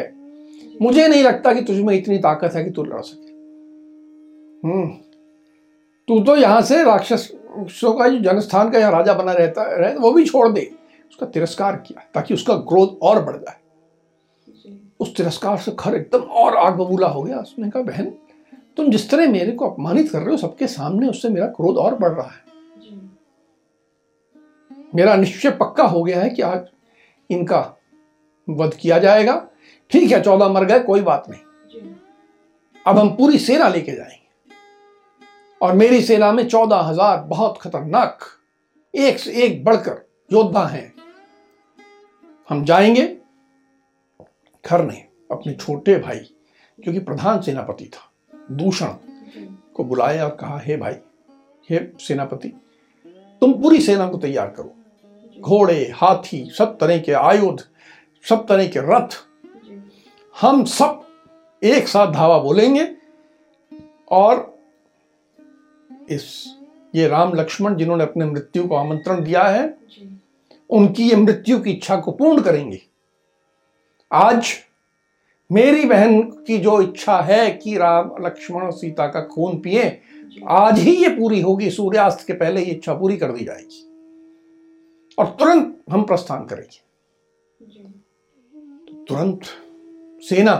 मुझे 0.82 1.06
नहीं 1.08 1.22
लगता 1.22 1.52
कि 1.54 1.60
तुझमें 1.62 1.94
इतनी 1.94 2.18
ताकत 2.18 2.54
है 2.54 2.64
कि 2.64 2.70
तू 2.70 2.84
लड़ 2.84 3.00
सके। 3.02 3.30
हम्म 4.64 4.86
तू 6.08 6.18
तो 6.20 6.36
यहाँ 6.36 6.60
से 6.62 6.82
राक्षसों 6.84 7.92
का 7.92 8.08
जो 8.08 8.18
जनस्थान 8.22 8.70
का 8.70 8.78
यहाँ 8.78 8.92
राजा 8.92 9.14
बना 9.14 9.32
रहता 9.32 9.62
है 9.74 9.96
वो 9.96 10.12
भी 10.12 10.24
छोड़ 10.24 10.48
दे। 10.48 10.70
उसका 11.10 11.26
तिरस्कार 11.26 11.76
किया 11.76 12.08
ताकि 12.14 12.34
उसका 12.34 12.54
क्रोध 12.68 12.98
और 13.02 13.24
बढ़ 13.24 13.36
जाए। 13.36 13.60
उस 15.02 15.14
तिरस्कार 15.16 15.58
से 15.58 15.72
खर 15.78 15.94
एकदम 15.94 16.20
और 16.20 16.56
आग 16.56 16.74
बबूला 16.74 17.08
हो 17.08 17.22
गया। 17.22 17.38
उसने 17.38 17.70
कहा 17.70 17.82
बहन 17.82 18.12
तुम 18.76 18.90
जिस 18.90 19.10
तरह 19.10 19.28
मेरे 19.28 19.52
को 19.52 19.68
अपमानित 19.70 20.10
कर 20.10 20.18
रहे 20.18 20.30
हो 20.30 20.36
सबके 20.36 20.66
सामने 20.66 21.08
उससे 21.08 21.28
मेरा 21.28 21.46
क्रोध 21.48 21.76
और 21.76 21.94
बढ़ 21.94 22.12
रहा 22.12 22.26
है। 22.26 22.40
मेरा 24.94 25.14
निश्चय 25.16 25.50
पक्का 25.52 25.84
हो 25.84 26.02
गया 26.02 26.20
है 26.20 26.30
कि 26.30 26.42
आज 26.42 26.66
इनका 27.30 27.60
वध 28.48 28.74
किया 28.74 28.98
जाएगा। 28.98 29.34
ठीक 29.92 30.10
है 30.12 30.20
चौदह 30.22 30.48
मर 30.48 30.64
गए 30.64 30.80
कोई 30.80 31.00
बात 31.00 31.28
नहीं। 31.30 31.40
अब 32.86 32.98
हम 32.98 33.08
पूरी 33.16 33.38
सेना 33.38 33.68
लेके 33.68 33.92
जाएँगे। 33.92 34.20
और 35.60 35.72
मेरी 35.72 36.00
सेना 36.02 36.30
में 36.32 36.46
चौदह 36.48 36.80
हज़ार 36.80 37.18
बहुत 37.18 37.58
खतरनाक 37.60 38.24
एक 38.94 39.18
से 39.18 39.32
एक 39.44 39.64
बढ़कर 39.64 40.04
योद्धा 40.30 40.64
हैं। 40.66 40.92
हम 42.48 42.64
जाएँगे 42.64 43.04
खर 44.64 44.84
ने 44.84 45.04
अपने 45.30 45.52
छोटे 45.54 45.96
भाई 45.98 46.20
जो 46.78 46.92
कि 46.92 46.98
प्रधान 46.98 47.40
सेनापति 47.42 47.84
था। 47.86 48.10
दूषण 48.50 48.94
को 49.74 49.84
बुलाया 49.84 50.24
और 50.24 50.36
कहा 50.36 50.58
हे 50.58 50.76
भाई 50.76 50.94
हे 51.70 51.80
सेनापति 52.00 52.48
तुम 53.42 53.52
पूरी 53.62 53.80
सेना 53.80 54.06
को 54.08 54.18
तैयार 54.18 54.48
करो। 54.48 54.74
घोड़े 55.40 55.92
हाथी 55.94 56.44
सब 56.58 56.76
तरह 56.78 56.98
के 56.98 57.12
आयुध 57.12 57.62
सब 58.24 58.46
तरह 58.46 58.66
के 58.68 58.80
रथ 58.82 59.16
हम 60.36 60.64
सब 60.64 61.00
एक 61.62 61.88
साथ 61.88 62.12
धावा 62.12 62.38
बोलेंगे 62.38 62.88
और 64.10 64.58
इस 66.10 66.32
ये 66.94 67.08
राम 67.08 67.34
लक्ष्मण 67.34 67.74
जिन्होंने 67.74 68.04
अपने 68.04 68.24
मृत्यु 68.24 68.66
को 68.68 68.74
आमंत्रण 68.74 69.24
दिया 69.24 69.42
है 69.42 69.74
उनकी 70.70 71.08
ये 71.10 71.16
मृत्यु 71.16 71.58
की 71.60 71.70
इच्छा 71.70 71.96
को 71.96 72.12
पूर्ण 72.12 72.42
करेंगे। 72.42 72.80
आज 74.12 74.48
मेरी 75.50 75.84
बहन 75.84 76.20
की 76.46 76.56
जो 76.58 76.80
इच्छा 76.82 77.16
है 77.20 77.50
कि 77.50 77.76
राम 77.76 78.10
लक्ष्मण 78.20 78.62
और 78.62 78.72
सीता 78.72 79.06
का 79.06 79.20
खून 79.24 79.58
पिए 79.58 79.84
आज 80.48 80.78
ही 80.78 80.92
ये 80.96 81.08
पूरी 81.08 81.40
होगी। 81.40 81.70
सूर्यास्त 81.70 82.26
के 82.26 82.32
पहले 82.32 82.60
ये 82.60 82.72
इच्छा 82.72 82.94
पूरी 82.94 83.16
कर 83.16 83.32
दी 83.32 83.44
जाएगी। 83.44 83.84
और 85.18 85.26
तुरंत 85.38 85.76
हम 85.90 86.02
प्रस्थान 86.02 86.44
करेंगे। 86.44 86.80
तो 88.88 89.04
तुरंत 89.04 89.44
सेना 90.22 90.54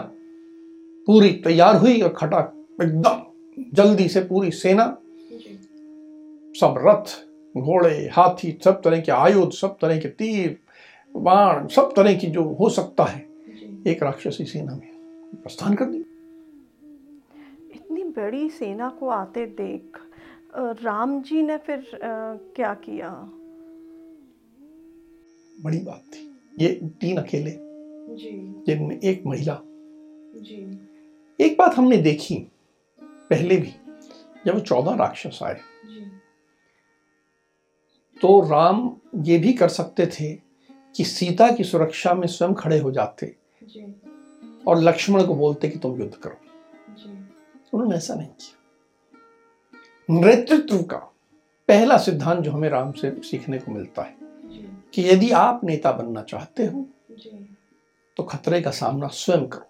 पूरी 1.06 1.30
तैयार 1.44 1.76
हुई 1.76 2.00
और 2.00 2.12
खटा 2.12 2.40
एकदम 2.82 3.22
जल्दी 3.74 4.08
से 4.08 4.20
पूरी 4.20 4.50
सेना। 4.50 4.86
सब 6.54 6.74
रथ 6.78 7.16
घोड़े 7.58 8.08
हाथी 8.12 8.58
सब 8.64 8.80
तरह 8.82 9.00
के 9.00 9.12
आयुध 9.12 9.52
सब 9.52 9.76
तरह 9.80 9.98
के 9.98 10.08
तीर 10.08 10.56
बाण 11.14 11.66
सब 11.66 11.92
तरह 11.96 12.14
की 12.14 12.26
जो 12.26 12.44
हो 12.60 12.68
सकता 12.68 13.04
है। 13.04 13.31
एक 13.86 14.02
राक्षसी 14.02 14.44
सेना 14.44 14.74
में। 14.74 14.88
प्रस्थान 15.34 15.74
कर 15.74 15.84
दी। 15.84 15.98
इतनी 17.74 18.04
बड़ी 18.04 18.50
सेना 18.50 18.88
को 18.88 19.08
आते 19.08 19.46
देख 19.46 19.98
राम 20.56 21.22
जी 21.22 21.42
ने 21.42 21.58
फिर 21.58 21.98
क्या 22.56 22.74
किया? 22.74 23.10
बड़ी 25.60 25.78
बात 25.78 26.02
थी। 26.08 26.36
ये 26.60 26.72
तीन 27.00 27.16
अकेले। 27.16 27.50
जिनमें 28.66 29.00
एक 29.00 29.22
महिला। 29.26 29.60
जी। 30.36 30.80
एक 31.40 31.56
बात 31.58 31.74
हमने 31.74 31.96
देखी 31.96 32.52
पहले 33.02 33.56
भी 33.56 33.72
जब 34.46 34.60
चौदह 34.60 34.94
राक्षस 34.94 35.38
आए। 35.42 35.60
तो 38.20 38.40
राम 38.50 38.96
ये 39.16 39.38
भी 39.38 39.52
कर 39.52 39.68
सकते 39.68 40.06
थे 40.06 40.34
कि 40.96 41.04
सीता 41.04 41.52
की 41.52 41.64
सुरक्षा 41.64 42.14
में 42.14 42.26
स्वयं 42.26 42.54
खड़े 42.54 42.78
हो 42.78 42.90
जाते। 42.90 43.41
और 44.66 44.78
लक्ष्मण 44.78 45.26
को 45.26 45.34
बोलते 45.34 45.68
कि 45.68 45.78
तुम 45.78 46.00
युद्ध 46.00 46.14
करो। 46.14 46.36
उन्होंने 47.74 47.96
ऐसा 47.96 48.14
नहीं 48.14 48.28
किया। 48.28 48.58
नेतृत्व 50.10 50.82
का 50.82 50.96
पहला 51.68 51.96
सिद्धांत 51.96 52.40
जो 52.40 52.50
हमें 52.50 52.68
राम 52.68 52.92
से 52.92 53.10
सीखने 53.22 53.58
को 53.58 53.72
मिलता 53.72 54.02
है 54.02 54.16
कि 54.94 55.02
यदि 55.02 55.30
आप 55.30 55.64
नेता 55.64 55.92
बनना 55.92 56.22
चाहते 56.22 56.66
हो 56.66 56.86
तो 58.16 58.22
खतरे 58.22 58.60
का 58.62 58.70
सामना 58.70 59.06
स्वयं 59.06 59.46
करो। 59.46 59.68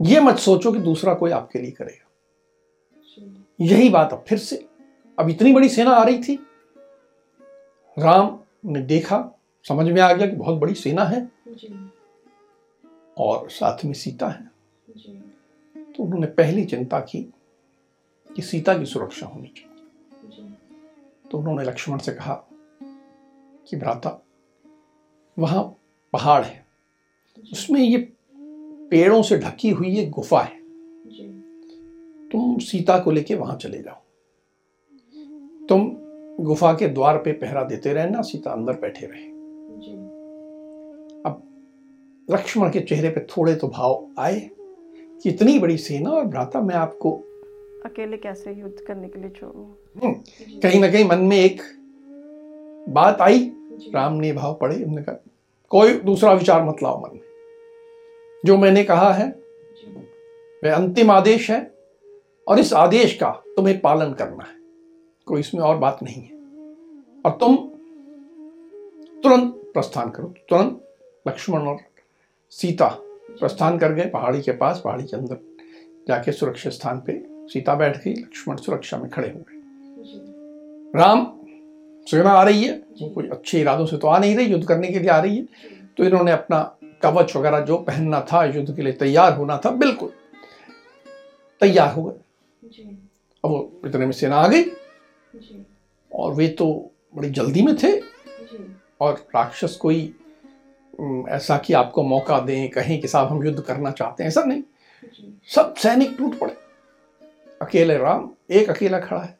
यह 0.00 0.20
मत 0.20 0.36
सोचो 0.36 0.72
कि 0.72 0.78
दूसरा 0.78 1.14
कोई 1.14 1.30
आपके 1.30 1.58
लिए 1.58 1.70
करेगा। 1.70 2.04
यही 3.60 3.88
बात 3.88 4.12
अब 4.12 4.24
फिर 4.28 4.38
से। 4.38 4.56
अब 5.18 5.28
इतनी 5.30 5.52
बड़ी 5.52 5.68
सेना 5.68 5.90
आ 5.90 6.02
रही 6.04 6.18
थी। 6.18 6.34
राम 7.96 8.38
ने 8.64 8.80
देखा 8.80 9.35
समझ 9.68 9.86
में 9.86 10.00
आ 10.00 10.12
गया 10.12 10.26
कि 10.26 10.36
बहुत 10.36 10.60
बड़ी 10.60 10.74
सेना 10.74 11.04
है। 11.04 11.30
और 13.18 13.50
साथ 13.50 13.84
में 13.84 13.92
सीता 13.92 14.28
है। 14.28 14.50
तो 15.92 16.02
उन्होंने 16.04 16.26
पहली 16.26 16.64
चिंता 16.64 17.00
की 17.00 17.32
कि 18.36 18.42
सीता 18.42 18.78
की 18.78 18.86
सुरक्षा 18.86 19.26
होनी 19.26 19.48
चाहिए। 19.48 19.86
तो 21.30 21.38
उन्होंने 21.38 21.64
लक्ष्मण 21.64 21.98
से 21.98 22.12
कहा 22.12 22.48
कि 23.68 23.76
भ्राता 23.76 24.22
वहाँ 25.38 25.76
पहाड़ 26.12 26.44
है। 26.44 26.66
उसमें 27.52 27.80
ये 27.80 28.12
पेड़ों 28.90 29.22
से 29.22 29.38
ढकी 29.38 29.70
हुई 29.70 29.88
ये 29.88 30.06
गुफा 30.06 30.40
है। 30.40 30.60
तुम 32.28 32.58
सीता 32.58 32.98
को 32.98 33.10
लेके 33.10 33.34
वहाँ 33.34 33.56
चले 33.56 33.82
जाओ। 33.82 34.02
तुम 35.66 35.96
गुफा 36.44 36.72
के 36.72 36.88
द्वार 36.88 37.18
पे 37.18 37.32
पहरा 37.32 37.64
देते 37.64 37.92
रहना 37.92 38.22
सीता 38.22 38.50
अंदर 38.50 38.72
बैठे 38.72 39.06
रहे। 39.06 39.35
अब 41.26 41.42
लक्ष्मण 42.30 42.70
के 42.70 42.80
चेहरे 42.80 43.08
पे 43.08 43.20
थोड़े 43.20 43.54
तो 43.54 43.68
भाव 43.68 44.08
आए 44.18 44.50
कि 45.22 45.30
इतनी 45.30 45.58
बड़ी 45.58 45.76
सेना 45.76 46.10
और 46.10 46.24
भ्राता 46.24 46.60
मैं 46.60 46.74
आपको 46.74 47.12
अकेले 47.84 48.16
कैसे 48.16 48.52
युद्ध 48.52 48.80
करने 48.86 49.08
के 49.08 49.20
लिए 49.20 49.30
छोड़ू? 49.30 49.76
हम्म, 50.04 50.12
कहीं 50.62 50.80
ना 50.80 50.90
कहीं 50.90 51.04
मन 51.04 51.18
में 51.18 51.36
एक 51.36 51.62
बात 52.88 53.20
आई 53.20 53.52
राम 53.94 54.12
ने 54.12 54.32
भाव 54.32 54.54
पड़े 54.54 54.76
उन्होंने 54.76 55.02
कहा 55.02 55.24
कोई 55.70 55.94
दूसरा 55.94 56.32
विचार 56.32 56.64
मत 56.64 56.76
लाओ 56.82 57.02
मन 57.02 57.10
में। 57.12 57.20
जो 58.44 58.56
मैंने 58.58 58.84
कहा 58.84 59.12
है 59.12 59.28
वह 60.64 60.74
अंतिम 60.74 61.10
आदेश 61.10 61.50
है 61.50 61.74
और 62.48 62.58
इस 62.58 62.72
आदेश 62.72 63.14
का 63.14 63.30
तुम्हें 63.56 63.80
पालन 63.80 64.12
करना 64.12 64.44
है 64.44 64.54
कोई 65.26 65.40
इसमें 65.40 65.62
और 65.62 65.76
बात 65.76 65.98
नहीं 66.02 66.22
है। 66.22 66.36
और 67.26 67.30
तुम 67.30 67.56
तुरंत 69.22 69.55
प्रस्थान 69.76 70.10
करो। 70.10 70.34
तुरंत 70.48 70.82
लक्ष्मण 71.28 71.66
और 71.68 71.78
सीता 72.52 72.88
प्रस्थान 73.30 73.78
कर 73.78 73.92
गए 73.92 74.06
पहाड़ी 74.06 74.42
के 74.42 74.52
पास 74.52 74.80
पहाड़ी 74.84 75.04
के 75.04 75.16
अंदर 75.16 75.38
जाके 76.08 76.32
सुरक्षित 76.32 76.72
स्थान 76.72 77.00
पे 77.06 77.12
सीता 77.52 77.74
बैठ 77.74 77.96
गई 78.04 78.12
लक्ष्मण 78.14 78.56
सुरक्षा 78.56 78.98
में 78.98 79.10
खड़े 79.10 79.28
हो 79.28 79.38
गए। 79.38 81.00
राम 81.00 81.26
सेना 82.06 82.30
आ 82.30 82.42
रही 82.42 82.62
है। 82.64 82.76
वो 83.02 83.08
कोई 83.08 83.28
अच्छे 83.28 83.60
इरादों 83.60 83.86
से 83.86 83.96
तो 83.96 84.08
आ 84.08 84.18
नहीं 84.18 84.36
रही 84.36 84.46
युद्ध 84.46 84.66
करने 84.66 84.88
के 84.88 84.98
लिए 84.98 85.08
आ 85.08 85.18
रही 85.20 85.36
है। 85.36 85.44
तो 85.96 86.04
इन्होंने 86.04 86.32
अपना 86.32 86.60
कवच 87.02 87.36
वगैरह 87.36 87.60
जो 87.60 87.78
पहनना 87.78 88.20
था 88.32 88.44
युद्ध 88.44 88.74
के 88.76 88.82
लिए 88.82 88.92
तैयार 88.92 89.32
होना 89.32 89.60
था 89.64 89.70
बिल्कुल 89.70 90.12
तैयार 91.60 91.92
हो 91.94 92.04
गए। 92.04 92.80
अब 93.44 93.50
वो 93.50 93.80
इतने 93.86 94.06
में 94.06 94.12
सेना 94.12 94.36
आ 94.36 94.48
गई। 94.48 94.64
और 96.10 96.32
वे 96.34 96.48
तो 96.48 96.66
बड़ी 97.16 97.30
जल्दी 97.30 97.62
में 97.62 97.76
थे। 97.76 97.92
और 99.00 99.26
राक्षस 99.34 99.76
कोई 99.76 100.02
ऐसा 101.28 101.56
कि 101.58 101.72
आपको 101.72 102.02
मौका 102.02 102.38
दें 102.40 102.68
कहें 102.70 103.00
कि 103.00 103.08
साहब 103.08 103.28
हम 103.28 103.44
युद्ध 103.44 103.60
करना 103.60 103.90
चाहते 103.90 104.22
हैं 104.22 104.28
ऐसा 104.28 104.42
नहीं। 104.42 104.62
सब 105.48 105.74
सैनिक 105.74 106.16
टूट 106.18 106.38
पड़े। 106.38 106.56
अकेले 107.62 107.96
राम 107.98 108.30
एक 108.50 108.70
अकेला 108.70 108.98
खड़ा 109.00 109.20
है। 109.22 109.36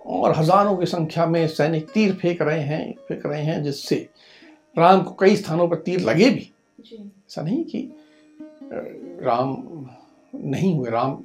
और 0.00 0.36
हज़ारों 0.36 0.76
की 0.76 0.86
संख्या 0.86 1.26
में 1.26 1.46
सैनिक 1.48 1.90
तीर 1.90 2.14
फेंक 2.14 2.42
रहे 2.42 2.60
हैं 2.60 2.94
फेंक 3.08 3.26
रहे 3.26 3.42
हैं 3.42 3.62
जिससे 3.62 3.96
राम 4.76 5.02
को 5.02 5.16
कई 5.20 5.36
स्थानों 5.36 5.68
पर 5.68 5.76
तीर 5.76 6.00
लगे 6.00 6.30
भी। 6.30 6.50
ऐसा 6.82 7.42
नहीं 7.42 7.64
कि 7.64 7.78
राम 9.22 9.56
नहीं 10.34 10.74
हुए 10.74 10.90
राम 10.90 11.18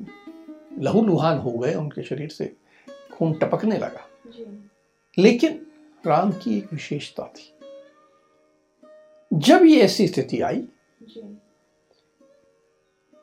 लहूलुहान 0.80 1.38
हो 1.38 1.52
गए 1.52 1.74
उनके 1.74 2.04
शरीर 2.04 2.30
से 2.30 2.54
खून 3.14 3.34
टपकने 3.34 3.78
लगा। 3.78 4.08
लेकिन 5.18 5.60
राम 6.08 6.32
की 6.32 6.58
एक 6.58 6.72
विशेषता 6.74 7.24
थी। 7.28 7.54
जब 9.32 9.66
ये 9.66 9.82
ऐसी 9.82 10.08
स्थिति 10.08 10.40
आई 10.42 10.62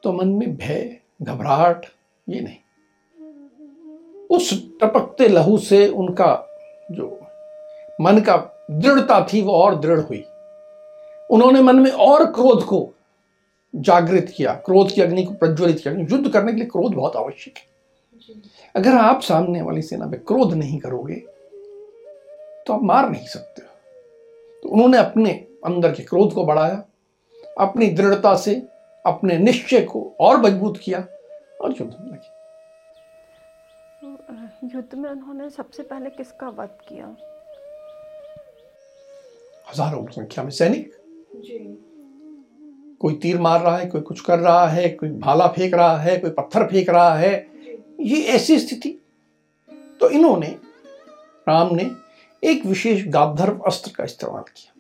तो 0.05 0.13
मन 0.13 0.29
में 0.29 0.57
भय 0.57 1.01
घबराहट 1.23 1.87
ये 2.29 2.41
नहीं। 2.41 2.57
उस 4.29 4.53
टपकते 4.81 5.29
लहू 5.29 5.57
से 5.59 5.87
उनका 5.89 6.35
जो 6.93 7.09
मन 8.01 8.21
का 8.21 8.37
दृढ़ता 8.71 9.21
थी 9.33 9.41
वो 9.43 9.53
और 9.53 9.79
दृढ़ 9.81 10.01
हुई। 10.01 10.23
उन्होंने 11.31 11.63
मन 11.63 11.77
में 11.77 11.91
और 11.91 12.25
क्रोध 12.33 12.65
को 12.65 12.89
जागृत 13.75 14.33
किया। 14.37 14.55
क्रोध 14.67 14.93
की 14.93 15.01
अग्नि 15.03 15.25
को 15.25 15.35
प्रज्वलित 15.35 15.79
किया। 15.79 15.95
युद्ध 15.95 16.29
करने 16.33 16.53
के 16.53 16.59
लिए 16.59 16.67
क्रोध 16.67 16.95
बहुत 16.95 17.17
आवश्यक 17.17 17.59
है। 17.59 17.67
अगर 18.77 18.95
आप 18.95 19.23
सामने 19.23 19.63
वाली 19.63 19.83
सेना 19.83 20.07
में 20.07 20.19
क्रोध 20.21 20.55
नहीं 20.55 20.79
करोगे 20.79 21.23
तो 22.69 22.75
आप 22.75 22.83
मार 22.85 23.09
नहीं 23.11 23.27
सकते 23.27 23.63
तो 24.63 24.69
उन्होंने 24.69 24.99
अपने 24.99 25.31
अंदर 25.65 25.93
के 25.93 26.03
क्रोध 26.05 26.33
को 26.35 26.45
बढ़ाया 26.45 26.83
अपनी 27.59 27.87
दृढ़ता 27.91 28.35
से 28.37 28.55
अपने 29.05 29.37
निश्चय 29.39 29.81
को 29.83 30.03
और 30.21 30.41
मज़बूत 30.41 30.77
किया 30.79 30.99
और 31.61 31.71
युद्ध 31.71 31.93
में 31.93 32.11
लगे। 32.11 32.37
युद्ध 34.67 34.95
में 34.95 35.09
उन्होंने 35.11 35.49
सबसे 35.51 35.83
पहले 35.83 36.11
किसका 36.11 36.49
वध 36.49 36.77
किया? 36.89 37.07
हज़ारों 39.67 40.03
की 40.05 40.13
संख्या 40.13 40.45
में 40.45 40.51
सैनिक। 40.51 40.91
कोई 43.01 43.15
तीर 43.15 43.39
मार 43.39 43.61
रहा 43.61 43.77
है 43.79 43.87
कोई 43.87 44.01
कुछ 44.01 44.21
कर 44.21 44.39
रहा 44.39 44.67
है 44.69 44.89
कोई 44.91 45.11
भाला 45.19 45.47
फेंक 45.49 45.75
रहा 45.75 45.97
है 45.99 46.19
कोई 46.19 46.31
पत्थर 46.31 46.67
फेंक 46.67 46.89
रहा 46.91 47.15
है। 47.15 47.33
ये 48.01 48.23
ऐसी 48.35 48.59
स्थिति। 48.59 48.91
तो 50.01 50.09
इन्होंने 50.11 50.49
राम 51.47 51.75
ने 51.75 51.85
एक 52.43 52.67
विशेष 52.67 53.07
गांधर्व 53.09 53.59
अस्त्र 53.67 53.91
का 53.97 54.05
इस्तेमाल 54.05 54.43
किया। 54.51 54.73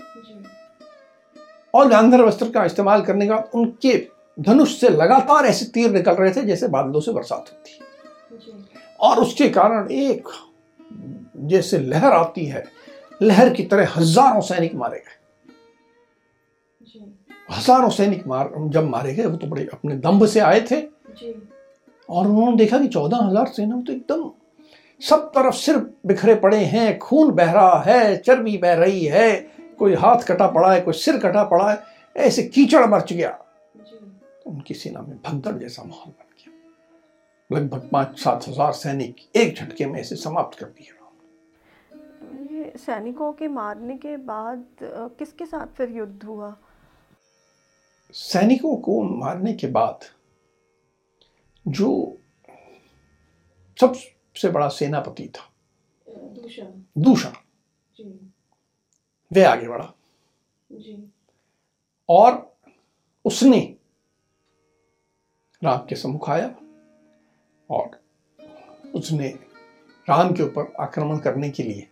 और 1.74 1.88
गांधर्व 1.88 2.26
अस्त्र 2.26 2.50
का 2.50 2.64
इस्तेमाल 2.64 3.02
करने 3.02 3.26
के 3.26 3.32
बाद 3.32 3.50
उनके 3.54 3.96
धनुष 4.38 4.78
से 4.80 4.88
लगातार 4.88 5.46
ऐसे 5.46 5.64
तीर 5.66 5.90
निकल 5.92 6.12
रहे 6.12 6.30
थे 6.32 6.42
जैसे 6.44 6.68
बादलों 6.68 7.00
से 7.00 7.12
बरसात 7.12 7.50
होती 7.52 7.78
और 9.00 9.20
उसके 9.20 9.48
कारण 9.50 9.90
एक 9.92 10.28
जैसे 11.44 11.78
लहर 11.78 12.12
आती 12.12 12.44
है 12.46 12.64
लहर 13.20 13.52
की 13.54 13.62
तरह 13.64 13.92
हज़ारों 13.96 14.40
सैनिक 14.42 14.74
मारे 14.74 14.98
गए। 14.98 15.16
हज़ारों 17.50 17.90
सैनिक 17.90 18.26
मार 18.26 18.50
जब 18.68 18.88
मारे 18.88 19.14
गए 19.14 19.24
वो 19.24 19.36
तो 19.36 19.46
बड़े 19.46 19.68
अपने 19.72 19.96
दम्भ 19.98 20.26
से 20.26 20.40
आए 20.40 20.60
थे। 20.70 20.80
और 22.08 22.26
उन्होंने 22.26 22.56
देखा 22.56 22.78
कि 22.78 22.88
चौदह 22.88 23.16
हज़ार 23.18 23.46
सेना 23.48 23.80
तो 23.80 23.92
एकदम 23.92 24.30
सब 25.00 25.30
तरफ़ 25.34 25.54
सिर 25.54 25.76
बिखरे 26.06 26.34
पड़े 26.34 26.64
हैं 26.66 26.98
खून 26.98 27.30
बह 27.30 27.52
रहा 27.52 27.82
है 27.82 28.16
चर्बी 28.18 28.56
बह 28.58 28.74
रही 28.74 29.04
है 29.06 29.30
कोई 29.78 29.94
हाथ 29.94 30.22
कटा 30.28 30.46
पड़ा 30.50 30.72
है 30.72 30.80
कोई 30.80 30.94
सिर 30.94 31.18
कटा 31.20 31.44
पड़ा 31.44 31.70
है 31.70 31.82
ऐसे 32.16 32.42
कीचड़ 32.44 32.84
मच 32.86 33.12
गया। 33.12 33.30
तो 33.30 34.50
उनकी 34.50 34.74
सेना 34.74 35.00
में 35.00 35.16
भगदड़ 35.24 35.54
जैसा 35.54 35.82
माहौल 35.84 36.12
बन 36.12 36.34
गया। 36.36 36.52
लगभग 37.50 37.88
पाँच 37.92 38.18
सात 38.20 38.48
हज़ार 38.48 38.72
सैनिक 38.74 39.16
एक 39.36 39.56
झटके 39.56 39.86
में 39.86 40.00
ऐसे 40.00 40.16
समाप्त 40.16 40.58
कर 40.58 40.66
दिए 40.66 40.96
सैनिकों 42.78 43.32
के 43.32 43.48
मारने 43.48 43.96
के 43.96 44.16
बाद 44.16 44.64
किसके 44.82 45.46
साथ 45.46 45.66
फिर 45.76 45.90
युद्ध 45.90 46.24
हुआ? 46.24 46.54
सैनिकों 48.14 48.76
को 48.76 49.02
मारने 49.02 49.52
के 49.52 49.66
बाद 49.68 50.04
जो 51.66 51.90
सबसे 54.38 54.50
बड़ा 54.50 54.68
सेनापति 54.68 55.28
था। 55.28 55.50
दूषण। 56.98 57.30
वे 59.32 59.44
आगे 59.44 59.68
बढ़ा। 59.68 59.94
और 62.08 62.56
उसने 63.24 63.76
राम 65.64 65.78
के 65.78 65.96
सम्मुख 65.96 66.30
आया 66.30 66.54
और 67.70 68.00
उसने 68.94 69.28
राम 70.08 70.32
के 70.32 70.42
ऊपर 70.42 70.72
आक्रमण 70.80 71.18
करने 71.18 71.50
के 71.50 71.62
लिए 71.62 71.88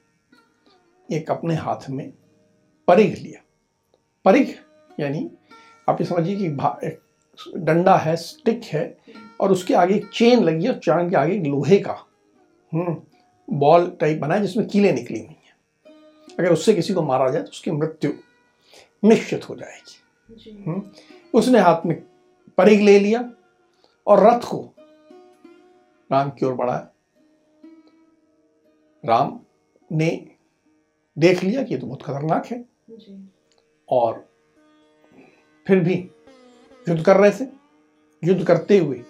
एक 1.12 1.30
अपने 1.30 1.54
हाथ 1.54 1.90
में 1.90 2.12
परिघ 2.88 3.18
लिया। 3.18 3.40
परिघ 4.24 4.54
यानी 5.00 5.30
आप 5.88 6.00
ये 6.00 6.06
समझिए 6.06 6.36
कि 6.36 6.48
डंडा 7.56 7.96
है 7.96 8.16
स्टिक 8.16 8.64
है 8.64 8.98
और 9.40 9.52
उसके 9.52 9.74
आगे 9.74 9.94
एक 9.94 10.10
चेन 10.10 10.44
लगी 10.44 10.64
है 10.64 10.72
और 10.72 10.78
चैन 10.78 11.10
के 11.10 11.16
आगे 11.16 11.34
एक 11.34 11.42
लोहे 11.42 11.78
का 11.78 12.02
बॉल 13.48 13.90
टाइप 14.00 14.18
बना 14.18 14.34
है 14.34 14.40
जिसमें 14.40 14.66
कीले 14.68 14.92
निकली 14.92 15.18
हुई 15.18 15.28
हैं। 15.28 15.54
अगर 16.38 16.52
उससे 16.52 16.74
किसी 16.74 16.94
को 16.94 17.02
मारा 17.02 17.28
जाए 17.30 17.42
तो 17.42 17.48
उसकी 17.48 17.70
मृत्यु 17.70 18.10
निश्चित 19.02 19.48
हो 19.48 19.56
जाएगी। 19.56 20.62
हम्म 20.66 20.82
उसने 21.34 21.58
हाथ 21.58 21.86
में 21.86 22.00
परिग 22.58 22.80
ले 22.80 22.98
लिया 22.98 23.20
और 24.06 24.26
रथ 24.26 24.40
को 24.40 24.58
राम 26.10 26.30
की 26.30 26.46
ओर 26.46 26.54
बढ़ाया। 26.54 26.88
राम 29.04 29.38
ने 29.90 30.08
देख 31.16 31.42
लिया 31.44 31.62
कि 31.62 31.74
ये 31.74 31.80
तो 31.80 31.86
बहुत 31.86 32.02
खतरनाक 32.02 32.46
है 32.46 32.64
और 33.88 34.24
फिर 35.66 35.80
भी 35.80 35.94
युद्ध 36.86 37.02
कर 37.04 37.16
रहे 37.16 37.30
थे। 37.30 37.48
युद्ध 38.22 38.44
करते 38.46 38.78
हुए 38.78 39.02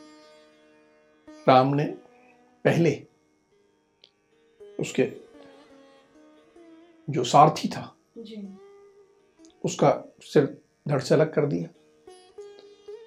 राम 1.49 1.75
ने 1.75 1.85
पहले 2.65 2.91
उसके 4.81 5.13
जो 7.11 7.25
सारथी 7.25 7.69
था 7.69 7.97
उसका 9.65 10.15
सिर 10.21 10.59
धड़ 10.89 11.01
से 11.01 11.15
अलग 11.15 11.35
कर 11.35 11.47
दिया 11.47 11.69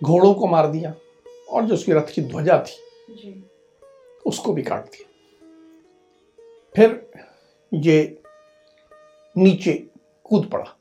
घोड़ों 0.03 0.33
को 0.33 0.47
मार 0.47 0.67
दिया 0.67 0.95
और 1.49 1.65
जो 1.65 1.73
उसकी 1.73 1.93
रथ 1.93 2.13
की 2.13 2.21
ध्वजा 2.21 2.65
थी 2.67 3.45
उसको 4.25 4.53
भी 4.53 4.63
काट 4.63 4.85
दिया। 4.85 5.09
फिर 6.75 7.11
ये 7.73 8.21
नीचे 9.37 9.89
कूद 10.23 10.49
पड़ा 10.49 10.77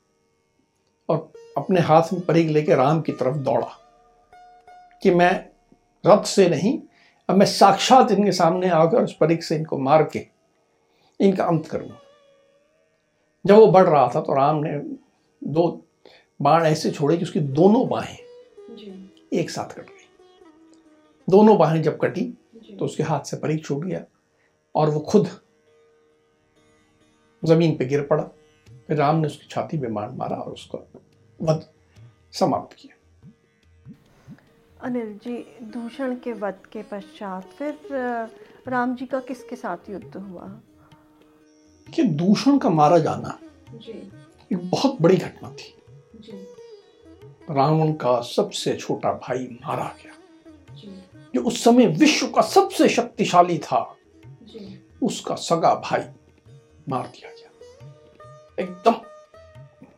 और 1.08 1.32
अपने 1.56 1.80
हाथ 1.80 2.02
में 2.12 2.26
परिग 2.26 2.50
लेके 2.50 2.74
राम 2.74 3.00
की 3.00 3.12
तरफ़ 3.12 3.36
दौड़ा 3.36 3.78
कि 5.02 5.10
मैं 5.10 5.48
रथ 6.06 6.24
से 6.24 6.48
नहीं 6.48 6.78
अब 7.28 7.36
मैं 7.36 7.46
साक्षात 7.46 8.10
इनके 8.10 8.32
सामने 8.32 8.70
आकर 8.70 9.04
उस 9.04 9.16
परिग 9.16 9.40
से 9.40 9.56
इनको 9.56 9.78
मार 9.78 10.02
के 10.02 10.37
इनका 11.20 11.44
अंत 11.44 11.66
करूँगा। 11.66 12.00
जब 13.44 13.56
वो 13.56 13.66
बढ़ 13.66 13.88
रहा 13.88 14.08
था 14.14 14.20
तो 14.20 14.34
राम 14.34 14.56
ने 14.56 14.78
दो 15.42 15.66
बाण 16.40 16.64
ऐसे 16.66 16.90
छोड़े 16.90 17.16
कि 17.16 17.24
उसकी 17.24 17.40
दोनों 17.40 17.86
बाहें 17.88 18.16
एक 19.32 19.50
साथ 19.50 19.74
कट 19.74 19.86
गई। 19.86 20.06
दोनों 21.28 21.56
बाहें 21.58 21.82
जब 21.82 21.98
कटी 21.98 22.24
तो 22.78 22.84
उसके 22.84 23.02
हाथ 23.02 23.20
से 23.20 23.36
परी 23.36 23.58
छूट 23.58 23.84
गया 23.84 24.04
और 24.74 24.90
वो 24.90 25.00
खुद 25.00 25.28
ज़मीन 27.42 27.76
पे 27.76 27.84
गिर 27.84 28.02
पड़ा। 28.02 28.22
फिर 28.88 28.96
राम 28.96 29.16
ने 29.16 29.26
उसकी 29.26 29.46
छाती 29.50 29.78
पे 29.78 29.88
मार 29.88 30.10
मारा 30.10 30.36
और 30.36 30.52
उसको 30.52 30.78
वध 31.40 31.66
समाप्त 32.32 32.76
किया। 32.78 32.94
अनिल 34.80 35.12
जी 35.24 35.36
दूषण 35.64 36.14
के 36.16 36.32
वध 36.34 36.66
के 36.72 36.82
पश्चात 36.82 37.44
फिर 37.58 37.78
राम 38.68 38.94
जी 38.96 39.06
का 39.06 39.20
किसके 39.20 39.56
साथ 39.56 39.90
युद्ध 39.90 40.16
हुआ? 40.16 40.48
कि 41.94 42.02
दूषण 42.02 42.58
का 42.58 42.70
मारा 42.70 42.98
जाना 42.98 43.38
जी। 43.74 43.92
एक 44.52 44.70
बहुत 44.70 44.96
बड़ी 45.00 45.16
घटना 45.16 45.50
थी। 45.50 45.74
रावण 47.50 47.92
का 47.92 48.20
सबसे 48.20 48.76
छोटा 48.76 49.12
भाई 49.12 49.58
मारा 49.66 49.94
गया। 50.02 50.14
जो। 51.34 51.42
उस 51.42 51.64
समय 51.64 51.86
विश्व 51.86 52.26
का 52.26 52.42
सबसे 52.42 52.88
शक्तिशाली 52.88 53.58
था 53.58 53.96
उसका 55.02 55.34
सगा 55.34 55.74
भाई 55.74 56.00
मार 56.88 57.06
दिया 57.06 57.30
गया। 57.30 57.50
एकदम 58.60 58.94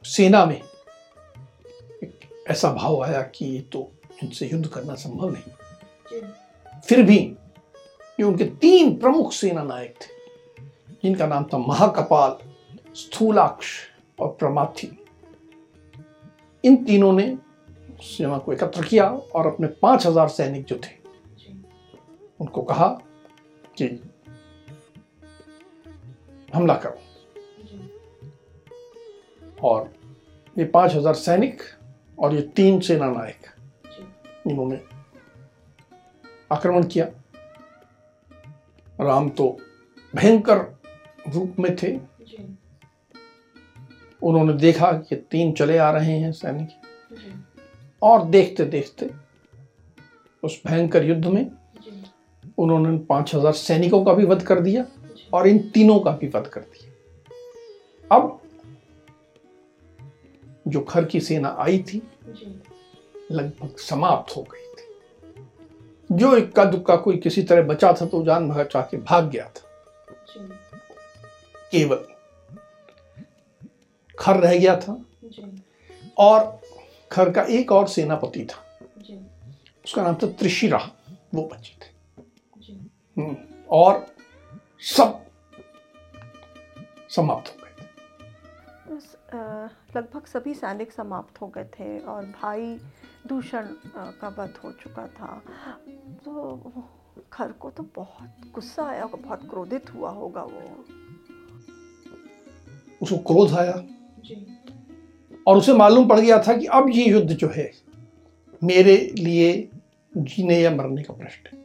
सेना 0.05 0.45
में 0.47 0.61
एक 2.03 2.45
ऐसा 2.49 2.73
भाव 2.73 3.03
आया 3.05 3.23
कि 3.23 3.45
ये 3.45 3.61
तो 3.61 3.91
इनसे 4.23 4.49
युद्ध 4.53 4.67
करना 4.67 4.95
संभव 4.95 5.31
नहीं। 5.31 6.23
फिर 6.89 7.03
भी 7.03 7.19
ये 8.21 8.23
उनके 8.23 8.45
तीन 8.45 8.99
प्रमुख 8.99 9.33
सेना 9.33 9.63
नायक 9.63 9.95
थे। 10.03 10.20
जिनका 11.03 11.27
नाम 11.27 11.45
था 11.45 11.59
महाकपाल 11.59 12.39
स्थूलाक्ष 12.95 13.69
और 14.19 14.29
प्रमाथी। 14.41 14.97
इन 16.65 16.77
तीनों 16.85 17.13
ने 17.13 17.37
सेना 18.03 18.39
को 18.39 18.53
एकत्र 18.53 18.85
किया 18.85 19.05
और 19.09 19.47
अपने 19.47 19.67
पाँच 19.83 20.07
हज़ार 20.07 20.29
सैनिक 20.29 20.65
जो 20.65 20.77
थे 20.77 20.99
उनको 22.41 22.63
कहा 22.63 22.89
कि 23.77 23.87
हमला 26.55 26.75
करो। 26.77 26.99
और 29.63 29.93
ये 30.57 30.65
पाँच 30.67 30.95
हज़ार 30.95 31.15
सैनिक 31.15 31.63
और 32.19 32.35
ये 32.35 32.43
तीन 32.57 32.81
सेना 32.81 33.11
नायक 33.11 33.47
इन्होंने 34.47 34.81
आक्रमण 36.51 36.85
किया। 36.85 37.07
राम 38.99 39.29
तो 39.31 39.57
भयंकर 40.15 40.59
रूप 41.27 41.57
में 41.59 41.75
थे। 41.77 41.99
उन्होंने 44.23 44.53
देखा 44.55 44.93
कि 45.01 45.17
तीन 45.31 45.53
चले 45.53 45.77
आ 45.79 45.91
रहे 45.91 46.19
हैं 46.19 46.33
सैनिक। 46.33 46.69
और 48.03 48.25
देखते 48.27 48.65
देखते 48.67 49.11
उस 50.43 50.61
भयंकर 50.67 51.05
युद्ध 51.05 51.27
में 51.27 51.51
उन्होंने 52.59 52.97
पाँच 53.07 53.35
हज़ार 53.35 53.53
सैनिकों 53.55 54.05
का 54.05 54.13
भी 54.13 54.25
वध 54.27 54.43
कर 54.43 54.61
दिया 54.61 54.85
और 55.33 55.47
इन 55.49 55.59
तीनों 55.71 55.99
का 56.01 56.11
भी 56.13 56.29
वध 56.29 56.47
कर 56.47 56.61
दिया। 56.63 56.89
अब 58.11 58.41
जो 60.67 60.81
खर 60.81 61.05
की 61.05 61.21
सेना 61.21 61.57
आई 61.59 61.79
थी 61.83 62.03
लगभग 63.33 63.77
समाप्त 63.79 64.37
हो 64.37 64.43
गई 64.43 64.67
थी। 64.73 64.85
जो 66.11 66.37
इक्का 66.37 66.65
दुक्का 66.65 66.97
कोई 66.97 67.17
किसी 67.19 67.43
तरह 67.43 67.63
बचा 67.65 67.93
था 67.93 68.07
तो 68.07 68.23
जान 68.25 68.49
भगा 68.49 68.65
चाह 68.65 68.83
के 68.83 68.97
भाग 68.99 69.31
गया 69.31 69.45
था। 69.47 69.63
केवल। 71.73 72.05
खर 74.19 74.37
रह 74.37 74.59
गया 74.59 74.77
था। 74.77 75.05
और 76.19 76.61
खर 77.13 77.33
का 77.33 77.43
एक 77.43 77.73
और 77.73 77.89
सेनापति 77.89 78.45
था। 78.45 78.79
उसका 79.85 80.03
नाम 80.03 80.15
था 80.15 80.27
त्रिशिरा। 80.27 80.91
वो 81.35 81.43
बचे 81.43 81.77
थे। 81.81 81.91
हम्म, 83.19 83.37
और 83.71 84.07
सब 84.81 85.27
समाप्त 87.11 87.49
हो 87.49 87.55
गए 87.57 87.71
लगभग 89.97 90.27
सभी 90.27 90.55
सैनिक 90.55 90.93
समाप्त 90.93 91.41
हो 91.41 91.49
गए 91.49 91.65
थे 91.65 91.99
और 91.99 92.27
भाई 92.27 92.79
दूषण 93.27 93.69
का 93.97 94.29
वध 94.29 94.61
हो 94.65 94.73
चुका 94.73 95.07
था। 95.07 95.43
तो 96.25 96.57
खर 97.33 97.53
को 97.53 97.71
तो 97.71 97.83
बहुत 97.83 98.37
गुस्सा 98.55 98.85
आया 98.85 99.03
होगा 99.03 99.17
बहुत 99.17 99.51
क्रोधित 99.51 99.95
हुआ 99.95 100.11
होगा 100.11 100.43
वो। 100.43 100.85
उसको 103.01 103.17
क्रोध 103.17 103.53
आया। 103.53 103.83
और 105.47 105.57
उसे 105.57 105.73
मालूम 105.73 106.09
पड़ 106.09 106.19
गया 106.21 106.39
था 106.39 106.57
कि 106.57 106.67
अब 106.67 106.91
ये 106.91 107.05
युद्ध 107.05 107.31
जो 107.31 107.49
है 107.49 107.71
मेरे 108.63 108.97
लिए 109.19 109.69
जीने 110.13 110.61
या 110.61 110.71
मरने 110.71 111.03
का 111.03 111.15
प्रश्न 111.15 111.57
है। 111.57 111.59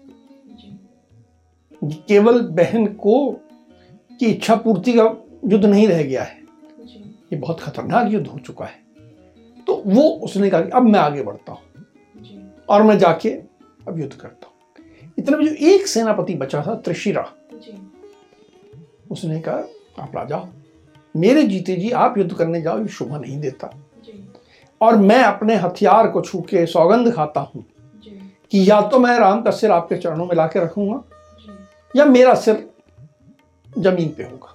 केवल 2.07 2.41
बहन 2.41 2.85
को 2.87 3.31
की 4.19 4.25
इच्छा 4.25 4.55
पूर्ति 4.55 4.93
का 4.93 5.03
युद्ध 5.45 5.65
नहीं 5.65 5.87
रह 5.87 6.03
गया 6.03 6.23
है। 6.23 6.39
ये 7.33 7.35
बहुत 7.35 7.59
खतरनाक 7.59 8.11
युद्ध 8.11 8.27
हो 8.27 8.39
चुका 8.39 8.65
है। 8.65 8.83
तो 9.67 9.81
वो 9.85 10.01
उसने 10.01 10.49
कहा 10.49 10.61
कि 10.61 10.69
अब 10.69 10.83
मैं 10.83 10.99
आगे 10.99 11.23
बढ़ता 11.23 11.51
हूँ। 11.51 11.61
और 12.69 12.83
मैं 12.83 12.97
जाके 12.97 13.29
अब 13.87 13.99
युद्ध 13.99 14.13
करता 14.13 14.47
हूँ। 14.47 14.53
इतने 15.19 15.37
में 15.37 15.45
जो 15.45 15.53
एक 15.67 15.87
सेनापति 15.87 16.35
बचा 16.35 16.63
था 16.67 16.75
त्रिशिरा 16.75 17.31
उसने 19.11 19.39
कहा 19.41 19.55
आप 19.99 20.15
राजा 20.15 20.37
मेरे 21.15 21.43
जीते 21.43 21.75
जी 21.75 21.91
आप 21.91 22.17
युद्ध 22.17 22.33
करने 22.33 22.61
जाओ 22.61 22.79
ये 22.79 22.87
शोभा 22.87 23.17
नहीं 23.17 23.39
देता। 23.39 23.73
और 24.81 24.95
मैं 24.95 25.23
अपने 25.23 25.55
हथियार 25.55 26.07
को 26.07 26.21
छू 26.21 26.41
के 26.41 26.65
सौगंध 26.65 27.13
खाता 27.13 27.41
हूँ 27.41 27.65
कि 28.51 28.69
या 28.69 28.81
तो 28.81 28.99
मैं 28.99 29.19
राम 29.19 29.41
का 29.41 29.51
सिर 29.51 29.71
आपके 29.71 29.97
चरणों 29.97 30.25
में 30.25 30.35
लाके 30.35 30.59
रखूँगा 30.59 31.03
या 31.95 32.05
मेरा 32.05 32.33
सिर 32.35 32.69
ज़मीन 33.77 34.09
पे 34.09 34.23
होगा। 34.23 34.53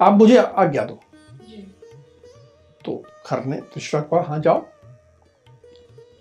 आप 0.00 0.12
मुझे 0.12 0.36
आज्ञा 0.36 0.84
दो। 0.84 0.98
तो 2.84 3.02
खर 3.26 3.44
ने 3.44 3.56
त्रिशरा 3.56 4.00
को 4.00 4.20
हाँ 4.20 4.38
जाओ। 4.38 4.64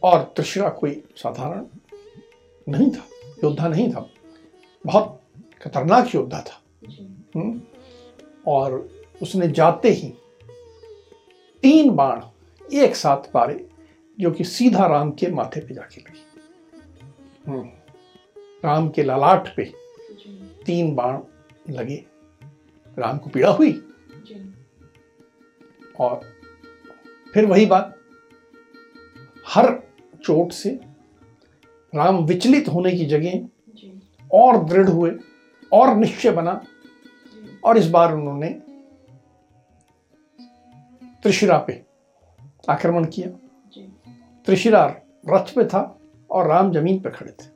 और 0.03 0.23
त्रिशरा 0.35 0.69
कोई 0.69 1.03
साधारण 1.17 1.65
नहीं 2.69 2.91
था 2.91 3.03
योद्धा 3.43 3.67
नहीं 3.67 3.91
था। 3.93 4.09
बहुत 4.85 5.21
खतरनाक 5.61 6.15
योद्धा 6.15 6.39
था। 6.39 6.61
हम्म? 7.35 7.61
और 8.47 8.96
उसने 9.21 9.47
जाते 9.47 9.89
ही 9.89 10.13
तीन 11.61 11.89
बाण 11.89 12.21
एक 12.73 12.95
साथ 12.95 13.31
पारे 13.31 13.69
जो 14.19 14.31
कि 14.31 14.43
सीधा 14.43 14.87
राम 14.87 15.11
के 15.11 15.27
माथे 15.27 15.59
पे 15.59 15.73
जाके 15.73 16.01
लगी। 16.01 16.23
हम्म। 17.47 17.69
राम 18.65 18.89
के 18.89 19.03
ललाट 19.03 19.55
पे 19.55 19.73
तीन 20.65 20.95
बाण 20.95 21.19
लगे। 21.69 22.05
राम 22.99 23.17
को 23.17 23.29
पीड़ा 23.29 23.51
हुई 23.51 23.71
और 25.99 26.21
फिर 27.33 27.45
वही 27.45 27.65
बात 27.65 27.95
हर 29.47 29.83
चोट 30.23 30.51
से 30.51 30.79
राम 31.95 32.17
विचलित 32.25 32.67
होने 32.67 32.91
की 32.91 33.05
जगह 33.05 33.47
और 34.33 34.63
दृढ़ 34.65 34.89
हुए 34.89 35.11
और 35.73 35.95
निश्चय 35.95 36.31
बना 36.31 36.61
और 37.63 37.77
इस 37.77 37.87
बार 37.87 38.13
उन्होंने 38.13 38.66
त्रिशिरा 41.23 41.57
पे 41.57 41.81
आक्रमण 42.69 43.05
किया। 43.05 43.29
त्रिशिरा 44.47 44.85
रथ 45.29 45.53
पे 45.55 45.65
था 45.65 45.81
और 46.29 46.47
राम 46.47 46.71
ज़मीन 46.73 46.99
पर 46.99 47.09
खड़े 47.09 47.31
थे। 47.31 47.49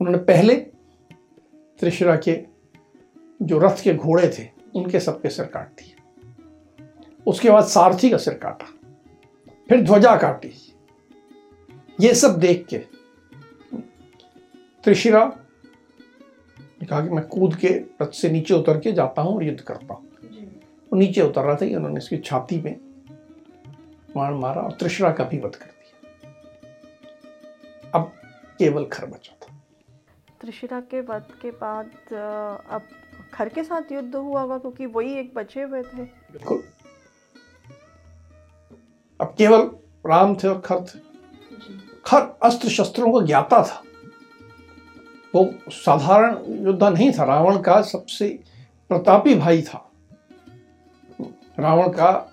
उन्होंने 0.00 0.18
पहले 0.24 0.54
त्रिशिरा 1.80 2.16
के 2.18 2.38
जो 3.40 3.58
रथ 3.58 3.82
के 3.82 3.94
घोड़े 3.94 4.28
थे 4.38 4.48
उनके 4.76 5.00
सबके 5.00 5.30
सिर 5.30 5.46
काट 5.46 5.68
दिए 5.72 5.94
उसके 7.26 7.50
बाद 7.50 7.64
सारथी 7.64 8.10
का 8.10 8.16
सिर 8.18 8.34
काटा। 8.34 8.66
फिर 9.68 9.80
ध्वजा 9.82 10.16
काटी। 10.16 10.52
ये 11.98 12.14
सब 12.14 12.38
देख 12.38 12.66
के 12.66 12.78
त्रिशिरा 14.84 15.24
ने 16.80 16.86
कहा 16.86 17.00
कि 17.00 17.10
मैं 17.10 17.26
कूद 17.28 17.54
के 17.56 17.68
रथ 18.02 18.12
से 18.12 18.28
नीचे 18.30 18.54
उतर 18.54 18.78
के 18.80 18.92
जाता 18.92 19.22
हूँ 19.22 19.34
और 19.34 19.44
युद्ध 19.44 19.60
करता 19.60 19.94
हूँ। 19.94 20.04
वो 20.92 20.98
नीचे 20.98 21.22
उतर 21.22 21.42
रहा 21.42 21.54
था 21.54 21.66
उन्होंने 21.76 21.98
इसकी 21.98 22.18
छाती 22.18 22.60
में 22.60 22.76
मार 24.16 24.34
मारा 24.34 24.62
और 24.62 24.72
त्रिशरा 24.72 25.10
का 25.12 25.24
भी 25.24 25.38
वध 25.38 25.54
कर 25.54 25.66
दिया। 25.66 26.30
अब 27.94 28.12
केवल 28.58 28.84
खर 28.84 29.06
बचा 29.06 29.34
था। 29.42 29.54
त्रिशरा 30.40 30.80
के 30.80 31.00
वध 31.00 31.26
के 31.42 31.50
बाद 31.50 31.90
अब 32.70 32.82
खर 33.34 33.48
के 33.48 33.64
साथ 33.64 33.92
युद्ध 33.92 34.14
हुआ 34.14 34.40
होगा 34.40 34.58
क्योंकि 34.58 34.86
वही 34.86 35.14
एक 35.14 35.34
बचे 35.34 35.62
हुए 35.62 35.82
थे। 35.82 36.02
बिल्कुल। 36.32 36.62
अब 39.20 39.34
केवल 39.38 39.70
राम 40.06 40.34
थे 40.34 40.48
और 40.48 40.60
खर 40.60 40.80
थे। 40.84 40.98
खर 42.06 42.20
अस्त्र 42.42 42.68
शस्त्रों 42.68 43.12
को 43.12 43.22
ज्ञाता 43.22 43.62
था। 43.62 43.82
वो 45.34 45.50
साधारण 45.70 46.36
योद्धा 46.66 46.90
नहीं 46.90 47.10
था 47.12 47.24
रावण 47.24 47.60
का 47.62 47.80
सबसे 47.82 48.28
प्रतापी 48.90 49.34
भाई 49.34 49.62
था। 49.62 49.82
रावण 51.58 51.88
का 51.88 52.32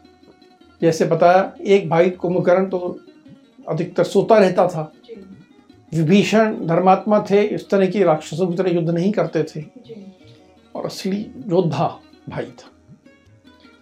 जैसे 0.82 1.06
बताया 1.06 1.52
एक 1.62 1.90
भाई 1.90 2.10
कुंभकर्ण 2.10 2.66
तो 2.70 3.00
अधिकतर 3.70 4.04
सोता 4.04 4.38
रहता 4.38 4.68
था। 4.68 4.92
विभीषण 5.94 6.66
धर्मात्मा 6.68 7.20
थे 7.30 7.42
इस 7.42 7.70
तरह 7.70 7.88
की 7.88 8.04
राक्षसों 8.04 8.48
की 8.48 8.56
तरह 8.58 8.72
युद्ध 8.72 8.90
नहीं 8.90 9.12
करते 9.12 9.44
थे। 9.44 9.64
और 10.76 10.86
असली 10.86 11.20
योद्धा 11.48 11.88
भाई 12.30 12.46
था। 12.46 12.70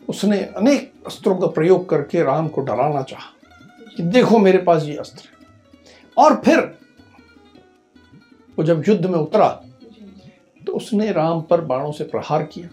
उसने 0.10 0.40
अनेक 0.58 0.92
अस्त्रों 1.08 1.36
का 1.36 1.48
प्रयोग 1.48 1.90
करके 1.90 2.24
राम 2.24 2.48
को 2.48 2.62
डराना 2.62 3.02
चाहा 3.02 3.30
कि 3.98 4.04
देखो 4.04 4.40
मेरे 4.40 4.58
पास 4.58 4.84
ये 4.84 4.96
अस्त्र 4.96 5.30
और 6.18 6.36
फिर 6.36 6.60
वो 8.58 8.64
जब 8.64 8.84
युद्ध 8.88 9.06
में 9.06 9.20
उतरा 9.20 9.50
तो 10.68 10.74
उसने 10.74 11.12
राम 11.12 11.42
पर 11.42 11.62
बाणों 11.62 11.92
से 11.92 12.04
प्रहार 12.04 12.44
किया। 12.44 12.70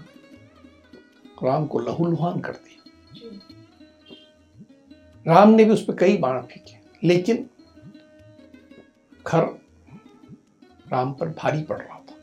राम 1.45 1.67
को 1.67 1.79
लहूलुहान 1.79 2.41
कर 2.41 2.53
दिया। 2.53 2.75
राम 5.27 5.49
ने 5.49 5.65
भी 5.65 5.71
उस 5.71 5.85
पर 5.85 5.97
कई 5.97 6.17
बाण 6.17 6.41
फेंके 6.43 7.07
लेकिन 7.09 7.49
खर 9.27 9.43
राम 10.89 11.13
पर 11.13 11.29
भारी 11.29 11.63
पड़ 11.63 11.79
रहा 11.79 11.99
था। 11.99 12.15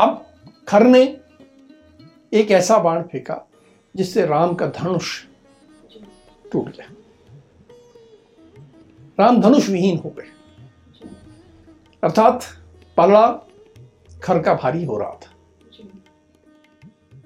अब 0.00 0.26
खर 0.68 0.84
ने 0.84 1.02
एक 2.32 2.50
ऐसा 2.50 2.78
बाण 2.78 3.02
फेंका 3.02 3.48
जिससे 3.96 4.26
राम 4.26 4.54
का 4.54 4.66
धनुष 4.66 5.24
टूट 6.52 6.68
गया। 6.68 6.92
राम 9.20 9.40
धनुष 9.40 9.68
विहीन 9.68 9.98
हो 9.98 10.10
गए। 10.10 10.28
अर्थात 12.02 12.44
पलड़ा 12.96 13.26
खर 14.22 14.42
का 14.42 14.54
भारी 14.54 14.84
हो 14.84 14.98
रहा 14.98 15.10
था। 15.10 15.27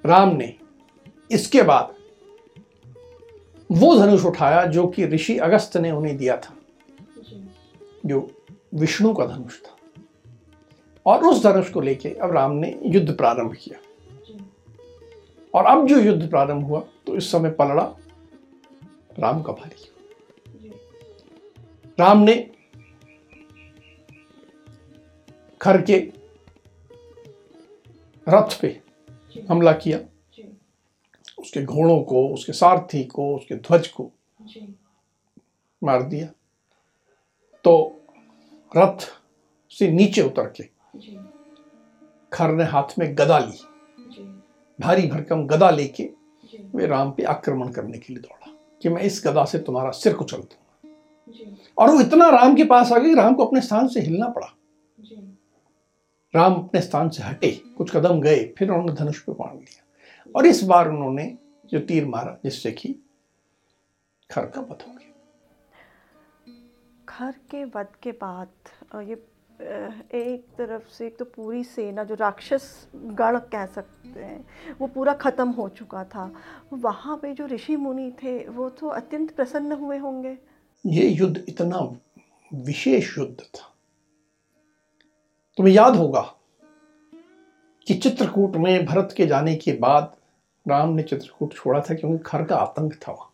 राम 0.07 0.37
ने 0.37 0.55
इसके 1.31 1.63
बाद 1.63 1.95
वो 3.71 3.95
धनुष 3.97 4.25
उठाया 4.25 4.65
जो 4.67 4.87
कि 4.87 5.07
ऋषि 5.07 5.37
अगस्त 5.39 5.77
ने 5.77 5.91
उन्हें 5.91 6.17
दिया 6.17 6.37
था 6.37 6.55
जो। 8.07 8.31
विष्णु 8.75 9.13
का 9.15 9.25
धनुष 9.27 9.61
था। 9.63 9.77
और 11.07 11.25
उस 11.25 11.43
धनुष 11.43 11.71
को 11.71 11.81
लेके 11.81 12.09
अब 12.09 12.33
राम 12.33 12.53
ने 12.53 12.79
युद्ध 12.85 13.17
प्रारंभ 13.17 13.55
किया। 13.55 13.79
और 15.55 15.65
अब 15.67 15.87
जो 15.87 15.99
युद्ध 15.99 16.29
प्रारंभ 16.31 16.65
हुआ 16.65 16.81
तो 17.07 17.17
इस 17.17 17.31
समय 17.33 17.51
पलड़ा 17.51 17.85
राम 19.19 19.43
का 19.43 19.53
भारी। 19.53 19.89
राम 22.01 22.19
ने 22.19 22.37
खर 25.61 25.81
के 25.83 25.99
रथ 28.27 28.61
पे 28.61 28.81
हमला 29.41 29.73
किया। 29.73 29.99
उसके 31.39 31.63
घोड़ों 31.65 32.03
को 32.03 32.27
उसके 32.29 32.53
सारथी 32.53 33.03
को 33.05 33.35
उसके 33.37 33.55
ध्वज 33.55 33.87
को 33.89 34.11
मार 35.83 36.03
दिया। 36.03 36.27
तो 37.65 37.75
रथ 38.77 39.07
से 39.73 39.91
नीचे 39.91 40.23
उतर 40.23 40.53
के 40.57 40.65
खर 42.33 42.53
ने 42.53 42.65
हाथ 42.65 42.99
में 42.99 43.15
गदा 43.15 43.39
ली। 43.39 43.59
भारी 44.79 45.07
भरकम 45.07 45.47
गदा 45.47 45.71
लेके 45.71 46.11
वे 46.75 46.87
राम 46.87 47.11
पे 47.11 47.23
आक्रमण 47.23 47.69
करने 47.69 47.99
के 47.99 48.13
लिए 48.15 48.23
दौड़ा 48.23 48.53
कि 48.83 48.89
मैं 48.89 49.03
इस 49.03 49.23
गदा 49.27 49.45
से 49.45 49.59
तुम्हारा 49.59 49.91
सिर 49.91 50.15
कुचल 50.15 50.37
दूँगा। 50.37 50.69
और 51.79 51.91
वो 51.91 52.01
इतना 52.01 52.29
राम 52.31 52.55
के 52.57 52.65
पास 52.65 52.93
आ 52.93 52.99
गई 52.99 53.15
राम 53.15 53.35
को 53.35 53.45
अपने 53.45 53.61
स्थान 53.61 53.89
से 53.89 54.01
हिलना 54.01 54.29
पड़ा। 54.29 54.55
राम 56.35 56.55
अपने 56.55 56.81
स्थान 56.81 57.09
से 57.09 57.23
हटे 57.23 57.51
कुछ 57.77 57.91
कदम 57.97 58.21
गए 58.21 58.45
फिर 58.59 58.71
उन्होंने 58.71 58.93
धनुष 58.95 59.19
पे 59.21 59.33
बाँध 59.33 59.59
लिया। 59.59 60.31
और 60.35 60.47
इस 60.47 60.63
बार 60.65 60.89
उन्होंने 60.89 61.25
जो 61.71 61.81
तीर 61.81 62.05
मारा 62.07 62.37
जिससे 62.45 62.71
कि 62.73 62.95
खर 64.31 64.47
का 64.47 64.61
वध 64.61 64.83
हो 64.87 64.93
गया। 64.93 65.11
खर 67.09 67.33
के 67.51 67.65
वध 67.65 67.89
के 68.03 68.13
बाद 68.13 68.49
ये 69.03 69.23
एक 69.61 70.45
तरफ़ 70.59 70.89
से 70.91 71.07
एक 71.07 71.19
तो 71.19 71.25
पूरी 71.27 71.63
सेना 71.65 72.05
जो 72.05 72.15
राक्षस 72.15 72.65
गढ़ 72.95 73.37
कह 73.53 73.67
सकते 73.67 74.21
हैं 74.21 74.77
वो 74.81 74.87
पूरा 74.87 75.13
ख़त्म 75.15 75.49
हो 75.51 75.69
चुका 75.69 76.05
था। 76.05 76.25
वहाँ 76.75 77.17
पे 77.17 77.33
जो 77.33 77.47
ऋषि 77.47 77.77
मुनि 77.77 78.11
थे 78.23 78.39
वो 78.49 78.69
तो 78.71 78.89
अत्यंत 78.91 79.35
प्रसन्न 79.37 79.73
हुए 79.73 79.99
होंगे। 79.99 80.37
ये 80.85 81.09
युद्ध 81.09 81.45
इतना 81.49 81.79
विशेष 82.53 83.17
युद्ध 83.19 83.41
था 83.41 83.72
तुम्हें 85.57 85.75
याद 85.75 85.97
होगा 85.97 86.35
कि 87.87 87.95
चित्रकूट 87.95 88.57
में 88.57 88.87
भरत 88.87 89.15
के 89.17 89.27
जाने 89.27 89.57
के 89.57 89.73
बाद 89.73 90.17
राम 90.69 90.89
ने 90.89 91.03
चित्रकूट 91.03 91.55
छोड़ा 91.55 91.81
था 91.81 91.95
क्योंकि 91.95 92.19
खर 92.19 92.45
का 92.45 92.57
आतंक 92.57 92.95
था 92.95 93.13
वहाँ। 93.13 93.33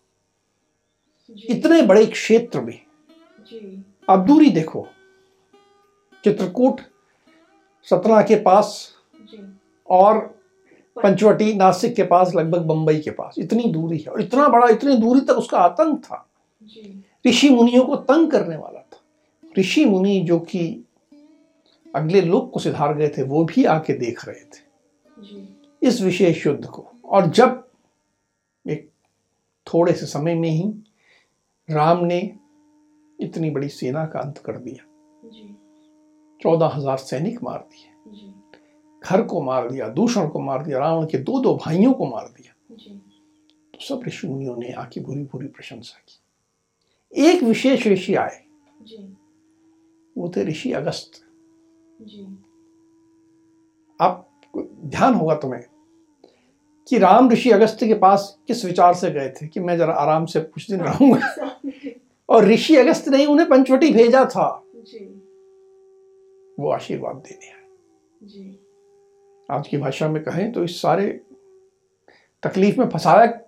इतने 1.51 1.83
बड़े 1.83 2.07
क्षेत्र 2.07 2.61
में। 2.61 2.81
अब 4.09 4.27
दूरी 4.27 4.51
देखो। 4.51 4.87
चित्रकूट 6.25 6.81
सतना 7.83 8.23
के 8.23 8.37
पास 8.37 8.95
और 9.91 10.19
पंचवटी 11.03 11.55
नासिक 11.55 11.95
के 11.95 12.03
पास 12.03 12.35
लगभग 12.35 12.59
बंबई 12.59 12.99
के 12.99 13.11
पास। 13.11 13.35
इतनी 13.39 13.65
दूरी 13.65 13.99
है 13.99 14.13
और 14.13 14.21
इतना 14.21 14.49
बड़ा 14.49 14.69
इतनी 14.69 14.97
दूरी 14.97 15.21
तक 15.21 15.31
उसका 15.31 15.59
आतंक 15.59 16.05
था। 16.05 16.29
ऋषि 17.27 17.51
मुनियों 17.51 17.85
को 17.85 17.97
तंग 17.97 18.31
करने 18.31 18.57
वाला 18.57 18.81
था। 18.81 19.01
ऋषि 19.59 19.85
मुनि 19.85 20.21
जो 20.21 20.39
कि 20.39 20.88
अगले 21.94 22.20
लोग 22.20 22.51
को 22.51 22.61
सिधार 22.61 22.94
गए 22.94 23.09
थे 23.09 23.22
वो 23.22 23.44
भी 23.44 23.64
आके 23.64 23.92
देख 23.92 24.29
रहे 24.29 24.40
थे। 24.40 24.66
इस 25.83 26.01
विशेष 26.03 26.46
युद्ध 26.46 26.64
को। 26.66 26.87
और 27.05 27.27
जब 27.27 27.64
एक 28.64 28.90
थोड़े 29.66 29.92
से 29.92 30.07
समय 30.07 30.35
में 30.35 30.48
ही 30.51 30.68
राम 31.68 32.05
ने 32.05 32.20
इतनी 33.18 33.51
बड़ी 33.51 33.68
सेना 33.68 34.05
का 34.07 34.20
अंत 34.20 34.38
कर 34.38 34.57
दिया। 34.57 34.85
चौदह 36.40 36.66
हज़ार 36.66 36.96
सैनिक 36.96 37.42
मार 37.42 37.59
दिए। 37.59 38.33
घर 39.03 39.22
को 39.22 39.40
मार 39.40 39.70
दिया 39.70 39.88
दूषण 39.88 40.29
को 40.29 40.40
मार 40.40 40.64
दिया 40.64 40.79
रावण 40.79 41.07
के 41.07 41.18
दो 41.18 41.40
दो 41.40 41.55
भाइयों 41.57 41.92
को 41.92 42.07
मार 42.07 42.29
दिया। 42.29 42.55
तो 43.74 43.81
सब 43.81 44.03
ऋषि 44.07 44.29
मुनियों 44.29 44.57
ने 44.57 44.72
आके 44.72 45.01
बुरी 45.01 45.22
बुरी 45.22 45.46
प्रशंसा 45.46 45.98
की। 45.98 47.29
एक 47.29 47.42
विशेष 47.42 47.87
ऋषि 47.87 48.14
आए। 48.14 48.44
वो 50.16 50.33
थे 50.37 50.44
ऋषि 50.44 50.72
अगस्त। 50.72 51.24
आप 54.01 54.31
ध्यान 54.85 55.15
होगा 55.15 55.35
तुम्हें 55.35 55.65
कि 56.89 56.99
राम 56.99 57.31
ऋषि 57.31 57.51
अगस्त 57.51 57.79
के 57.85 57.95
पास 57.95 58.39
किस 58.47 58.65
विचार 58.65 58.95
से 58.95 59.11
गए 59.11 59.31
थे 59.31 59.49
कि 59.49 59.61
मैं 59.61 59.79
जरा 59.79 59.95
आराम 59.95 60.25
से 60.25 60.41
कुछ 60.41 60.71
दिन 60.71 60.81
रहूँगा। 60.81 61.61
और 62.29 62.45
ऋषि 62.45 62.77
अगस्त 62.77 63.09
ने 63.09 63.27
उन्हें 63.27 63.49
पंचवटी 63.49 63.91
भेजा 63.91 64.25
था। 64.25 64.65
जी। 64.77 64.99
वो 66.61 66.71
आशीर्वाद 66.71 67.17
देने 67.17 67.47
आए। 67.47 67.59
आज 69.51 69.69
की 69.69 69.77
भाषा 69.77 70.09
में 70.09 70.23
कहें 70.25 70.53
तो 70.53 70.65
इस 70.65 70.83
सारे 70.83 71.21
तकलीफ़ 72.43 72.81
में 72.81 72.89
फंसाया 72.89 73.41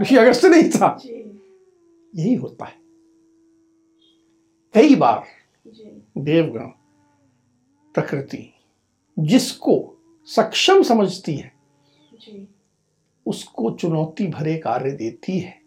ऋषि 0.00 0.16
अगस्त 0.16 0.44
नहीं 0.44 0.70
था। 0.70 0.98
यही 2.14 2.34
होता 2.34 2.64
है। 2.64 2.80
कई 4.74 4.94
बार 4.94 5.24
देवगण 6.18 6.68
प्रकृति 7.94 8.54
जिसको 9.18 9.96
सक्षम 10.24 10.82
समझती 10.82 11.34
है 11.34 11.52
उसको 13.26 13.70
चुनौती 13.70 14.26
भरे 14.26 14.58
कार्य 14.58 14.92
देती 14.92 15.38
है 15.38 15.60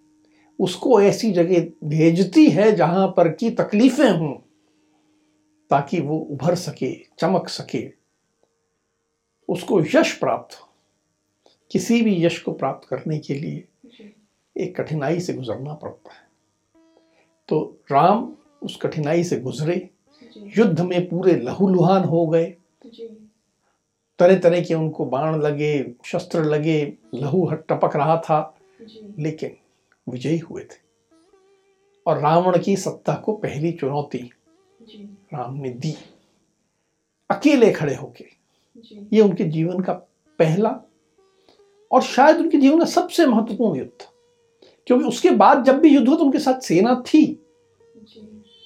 उसको 0.60 1.02
ऐसी 1.02 1.32
जगह 1.32 1.88
भेजती 1.88 2.50
है 2.50 2.76
जहाँ 2.76 3.08
पर 3.08 3.32
की 3.32 3.52
तकलीफें 3.52 4.12
हों 4.12 4.34
ताकि 5.70 6.00
वो 6.00 6.20
उभर 6.20 6.56
सके 6.56 7.06
चमक 7.20 7.50
सके 7.50 7.92
उसको 9.50 9.82
यश 9.82 10.18
प्राप्त 10.18 10.56
हो 10.56 10.70
किसी 11.72 12.02
भी 12.02 12.26
यश 12.26 12.40
को 12.40 12.52
प्राप्त 12.52 12.88
करने 12.88 13.20
के 13.20 13.34
लिए 13.34 13.68
एक 14.58 14.82
कठिनाई 14.82 15.20
से 15.20 15.34
गुजरना 15.34 15.74
पड़ता 15.74 16.14
है। 16.14 16.28
तो 17.48 17.80
राम 17.92 18.36
उस 18.64 18.78
कठिनाई 18.78 19.24
से 19.24 19.40
गुजरे 19.40 19.90
युद्ध 20.38 20.82
में 20.82 21.10
पूरे 21.10 21.36
लहूलुहान 21.36 22.04
हो 22.04 22.28
गए। 22.28 22.56
तरह 24.20 24.40
तरह 24.40 24.62
के 24.62 24.74
उनको 24.74 25.06
बाण 25.06 25.40
लगे 25.42 25.94
शस्त्र 26.06 26.44
लगे 26.44 26.94
लहू 27.16 27.52
टपक 27.52 27.96
रहा 27.96 28.18
था। 28.18 28.58
लेकिन 29.20 29.58
विजयी 30.10 30.38
हुए 30.38 30.64
थे। 30.64 30.84
और 32.08 32.18
रावण 32.18 32.64
की 32.64 32.76
सत्ता 32.76 33.16
को 33.16 33.34
पहली 33.34 33.72
चुनौती 33.72 34.32
राम 35.34 35.54
ने 35.54 35.70
दी। 35.70 35.96
अकेले 37.32 37.72
खड़े 37.72 37.96
होके। 37.96 38.26
ये 39.14 39.22
उनके 39.22 39.44
जीवन 39.44 39.80
का 39.80 39.94
पहला 40.40 40.80
और 41.92 42.02
शायद 42.02 42.38
उनके 42.38 42.58
जीवन 42.58 42.80
का 42.80 42.86
सबसे 42.86 43.26
महत्वपूर्ण 43.26 43.80
युद्ध 43.80 43.92
था। 43.92 44.14
क्योंकि 44.88 45.06
उसके 45.06 45.32
बाद 45.32 45.64
जब 45.64 45.80
भी 45.80 45.90
युद्ध 45.90 46.08
हुआ 46.08 46.18
तो 46.18 46.24
उनके 46.24 46.40
साथ 46.40 46.60
सेना 46.60 47.04
थी। 47.08 47.43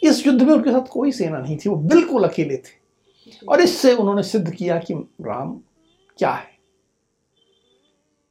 इस 0.03 0.27
युद्ध 0.27 0.41
में 0.41 0.53
उनके 0.53 0.71
साथ 0.71 0.87
कोई 0.87 1.11
सेना 1.11 1.39
नहीं 1.39 1.57
थी 1.57 1.69
वो 1.69 1.75
बिल्कुल 1.75 2.23
अकेले 2.23 2.57
थे। 2.57 2.75
और 3.49 3.61
इससे 3.61 3.93
उन्होंने 3.95 4.23
सिद्ध 4.23 4.51
किया 4.51 4.77
कि 4.79 4.93
राम 5.21 5.59
क्या 6.17 6.31
है? 6.31 6.57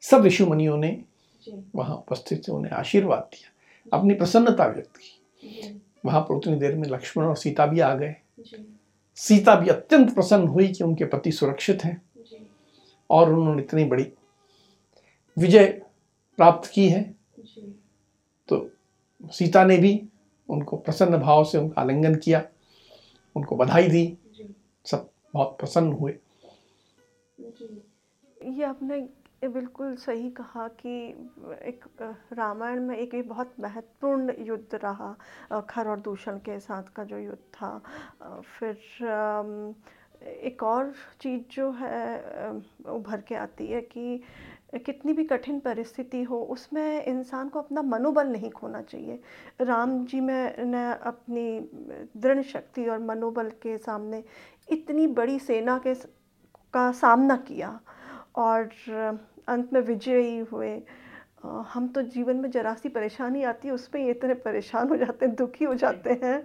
सब 0.02 0.24
ऋषि 0.24 0.44
मुनियों 0.44 0.76
ने 0.76 1.04
वहाँ 1.74 1.96
उपस्थित 1.96 2.48
थे 2.48 2.52
उन्हें 2.52 2.72
आशीर्वाद 2.72 3.28
दिया 3.32 3.98
अपनी 3.98 4.14
प्रसन्नता 4.14 4.66
व्यक्त 4.66 4.96
की। 4.96 5.82
वहाँ 6.04 6.20
पर 6.20 6.34
उतनी 6.34 6.56
देर 6.56 6.74
में 6.74 6.88
लक्ष्मण 6.88 7.24
और 7.24 7.36
सीता 7.36 7.66
भी 7.66 7.80
आ 7.80 7.94
गए। 7.94 8.14
सीता 9.16 9.54
भी 9.54 9.68
अत्यंत 9.68 10.14
प्रसन्न 10.14 10.48
हुई 10.48 10.68
कि 10.68 10.84
उनके 10.84 11.04
पति 11.04 11.32
सुरक्षित 11.32 11.84
हैं। 11.84 12.02
और 13.10 13.32
उन्होंने 13.32 13.62
इतनी 13.62 13.84
बड़ी 13.84 14.06
विजय 15.38 15.66
प्राप्त 16.36 16.70
की 16.70 16.88
है। 16.88 17.14
तो 18.48 18.70
सीता 19.32 19.64
ने 19.64 19.76
भी 19.78 20.02
उनको 20.48 20.76
प्रसन्न 20.76 21.18
भाव 21.18 21.44
से 21.44 21.58
उनका 21.58 21.80
आलिंगन 21.82 22.14
किया 22.14 22.42
उनको 23.36 23.56
बधाई 23.56 23.88
दी। 23.88 24.06
सब 24.86 25.10
बहुत 25.34 25.56
प्रसन्न 25.58 25.92
हुए। 25.92 26.18
ये 28.42 28.64
आपने 28.64 29.08
बिल्कुल 29.48 29.94
सही 29.96 30.30
कहा 30.30 30.66
कि 30.80 30.92
एक 31.68 31.84
रामायण 32.32 32.80
में 32.80 32.96
एक 32.96 33.28
बहुत 33.28 33.52
महत्वपूर्ण 33.60 34.32
युद्ध 34.38 34.74
रहा 34.74 35.60
खर 35.60 35.88
और 35.88 36.00
दूषण 36.00 36.38
के 36.38 36.58
साथ 36.60 36.82
का 36.96 37.04
जो 37.04 37.18
युद्ध 37.18 37.38
था। 37.54 37.78
फिर 38.58 38.78
एक 40.22 40.62
और 40.62 40.92
चीज़ 41.20 41.42
जो 41.50 41.70
है 41.72 42.50
उभर 42.88 43.20
के 43.20 43.34
आती 43.34 43.66
है 43.66 43.80
कि 43.80 44.20
कितनी 44.72 45.12
भी 45.12 45.24
कठिन 45.24 45.58
परिस्थिति 45.60 46.22
हो 46.22 46.38
उसमें 46.50 47.04
इंसान 47.04 47.48
को 47.48 47.58
अपना 47.58 47.82
मनोबल 47.82 48.26
नहीं 48.26 48.50
खोना 48.50 48.80
चाहिए। 48.82 49.20
राम 49.60 50.04
जी 50.04 50.20
में 50.20 50.64
ने 50.64 50.84
अपनी 51.02 51.60
दृढ़ 52.16 52.42
शक्ति 52.42 52.86
और 52.86 52.98
मनोबल 52.98 53.50
के 53.62 53.76
सामने 53.78 54.22
इतनी 54.68 55.06
बड़ी 55.06 55.38
सेना 55.38 55.78
के 55.78 55.94
का 56.74 56.90
सामना 56.92 57.36
किया 57.46 57.78
और 58.36 58.68
अंत 59.48 59.72
में 59.72 59.80
विजयी 59.80 60.38
हुए। 60.52 60.82
हम 61.44 61.88
तो 61.88 62.02
जीवन 62.02 62.36
में 62.36 62.50
जरा 62.50 62.74
सी 62.74 62.88
परेशानी 62.88 63.42
आती 63.44 63.68
है 63.68 63.74
उस 63.74 63.86
पर 63.88 63.98
इतने 64.10 64.34
परेशान 64.34 64.88
हो 64.88 64.96
जाते 64.96 65.26
हैं 65.26 65.34
दुखी 65.34 65.64
हो 65.64 65.74
जाते 65.74 66.20
हैं। 66.22 66.40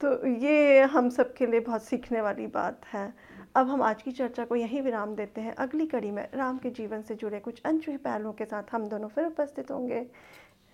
तो 0.00 0.26
ये 0.26 0.80
हम 0.82 1.08
सब 1.10 1.34
के 1.34 1.46
लिए 1.46 1.60
बहुत 1.60 1.82
सीखने 1.82 2.20
वाली 2.20 2.46
बात 2.46 2.80
है। 2.86 3.12
अब 3.54 3.68
हम 3.68 3.82
आज 3.82 4.02
की 4.02 4.12
चर्चा 4.12 4.44
को 4.44 4.56
यहीं 4.56 4.82
विराम 4.82 5.14
देते 5.14 5.40
हैं। 5.40 5.54
अगली 5.54 5.86
कड़ी 5.86 6.10
में 6.10 6.28
राम 6.34 6.58
के 6.58 6.70
जीवन 6.70 7.02
से 7.02 7.14
जुड़े 7.14 7.40
कुछ 7.40 7.62
अनछुए 7.62 7.96
पहलुओं 7.96 8.32
के 8.32 8.44
साथ 8.44 8.62
हम 8.72 8.86
दोनों 8.88 9.08
फिर 9.08 9.26
उपस्थित 9.26 9.70
होंगे। 9.70 10.06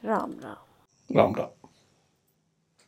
राम 0.05 0.31
राम। 0.31 0.57
राम 1.17 1.35
राम। 1.35 1.60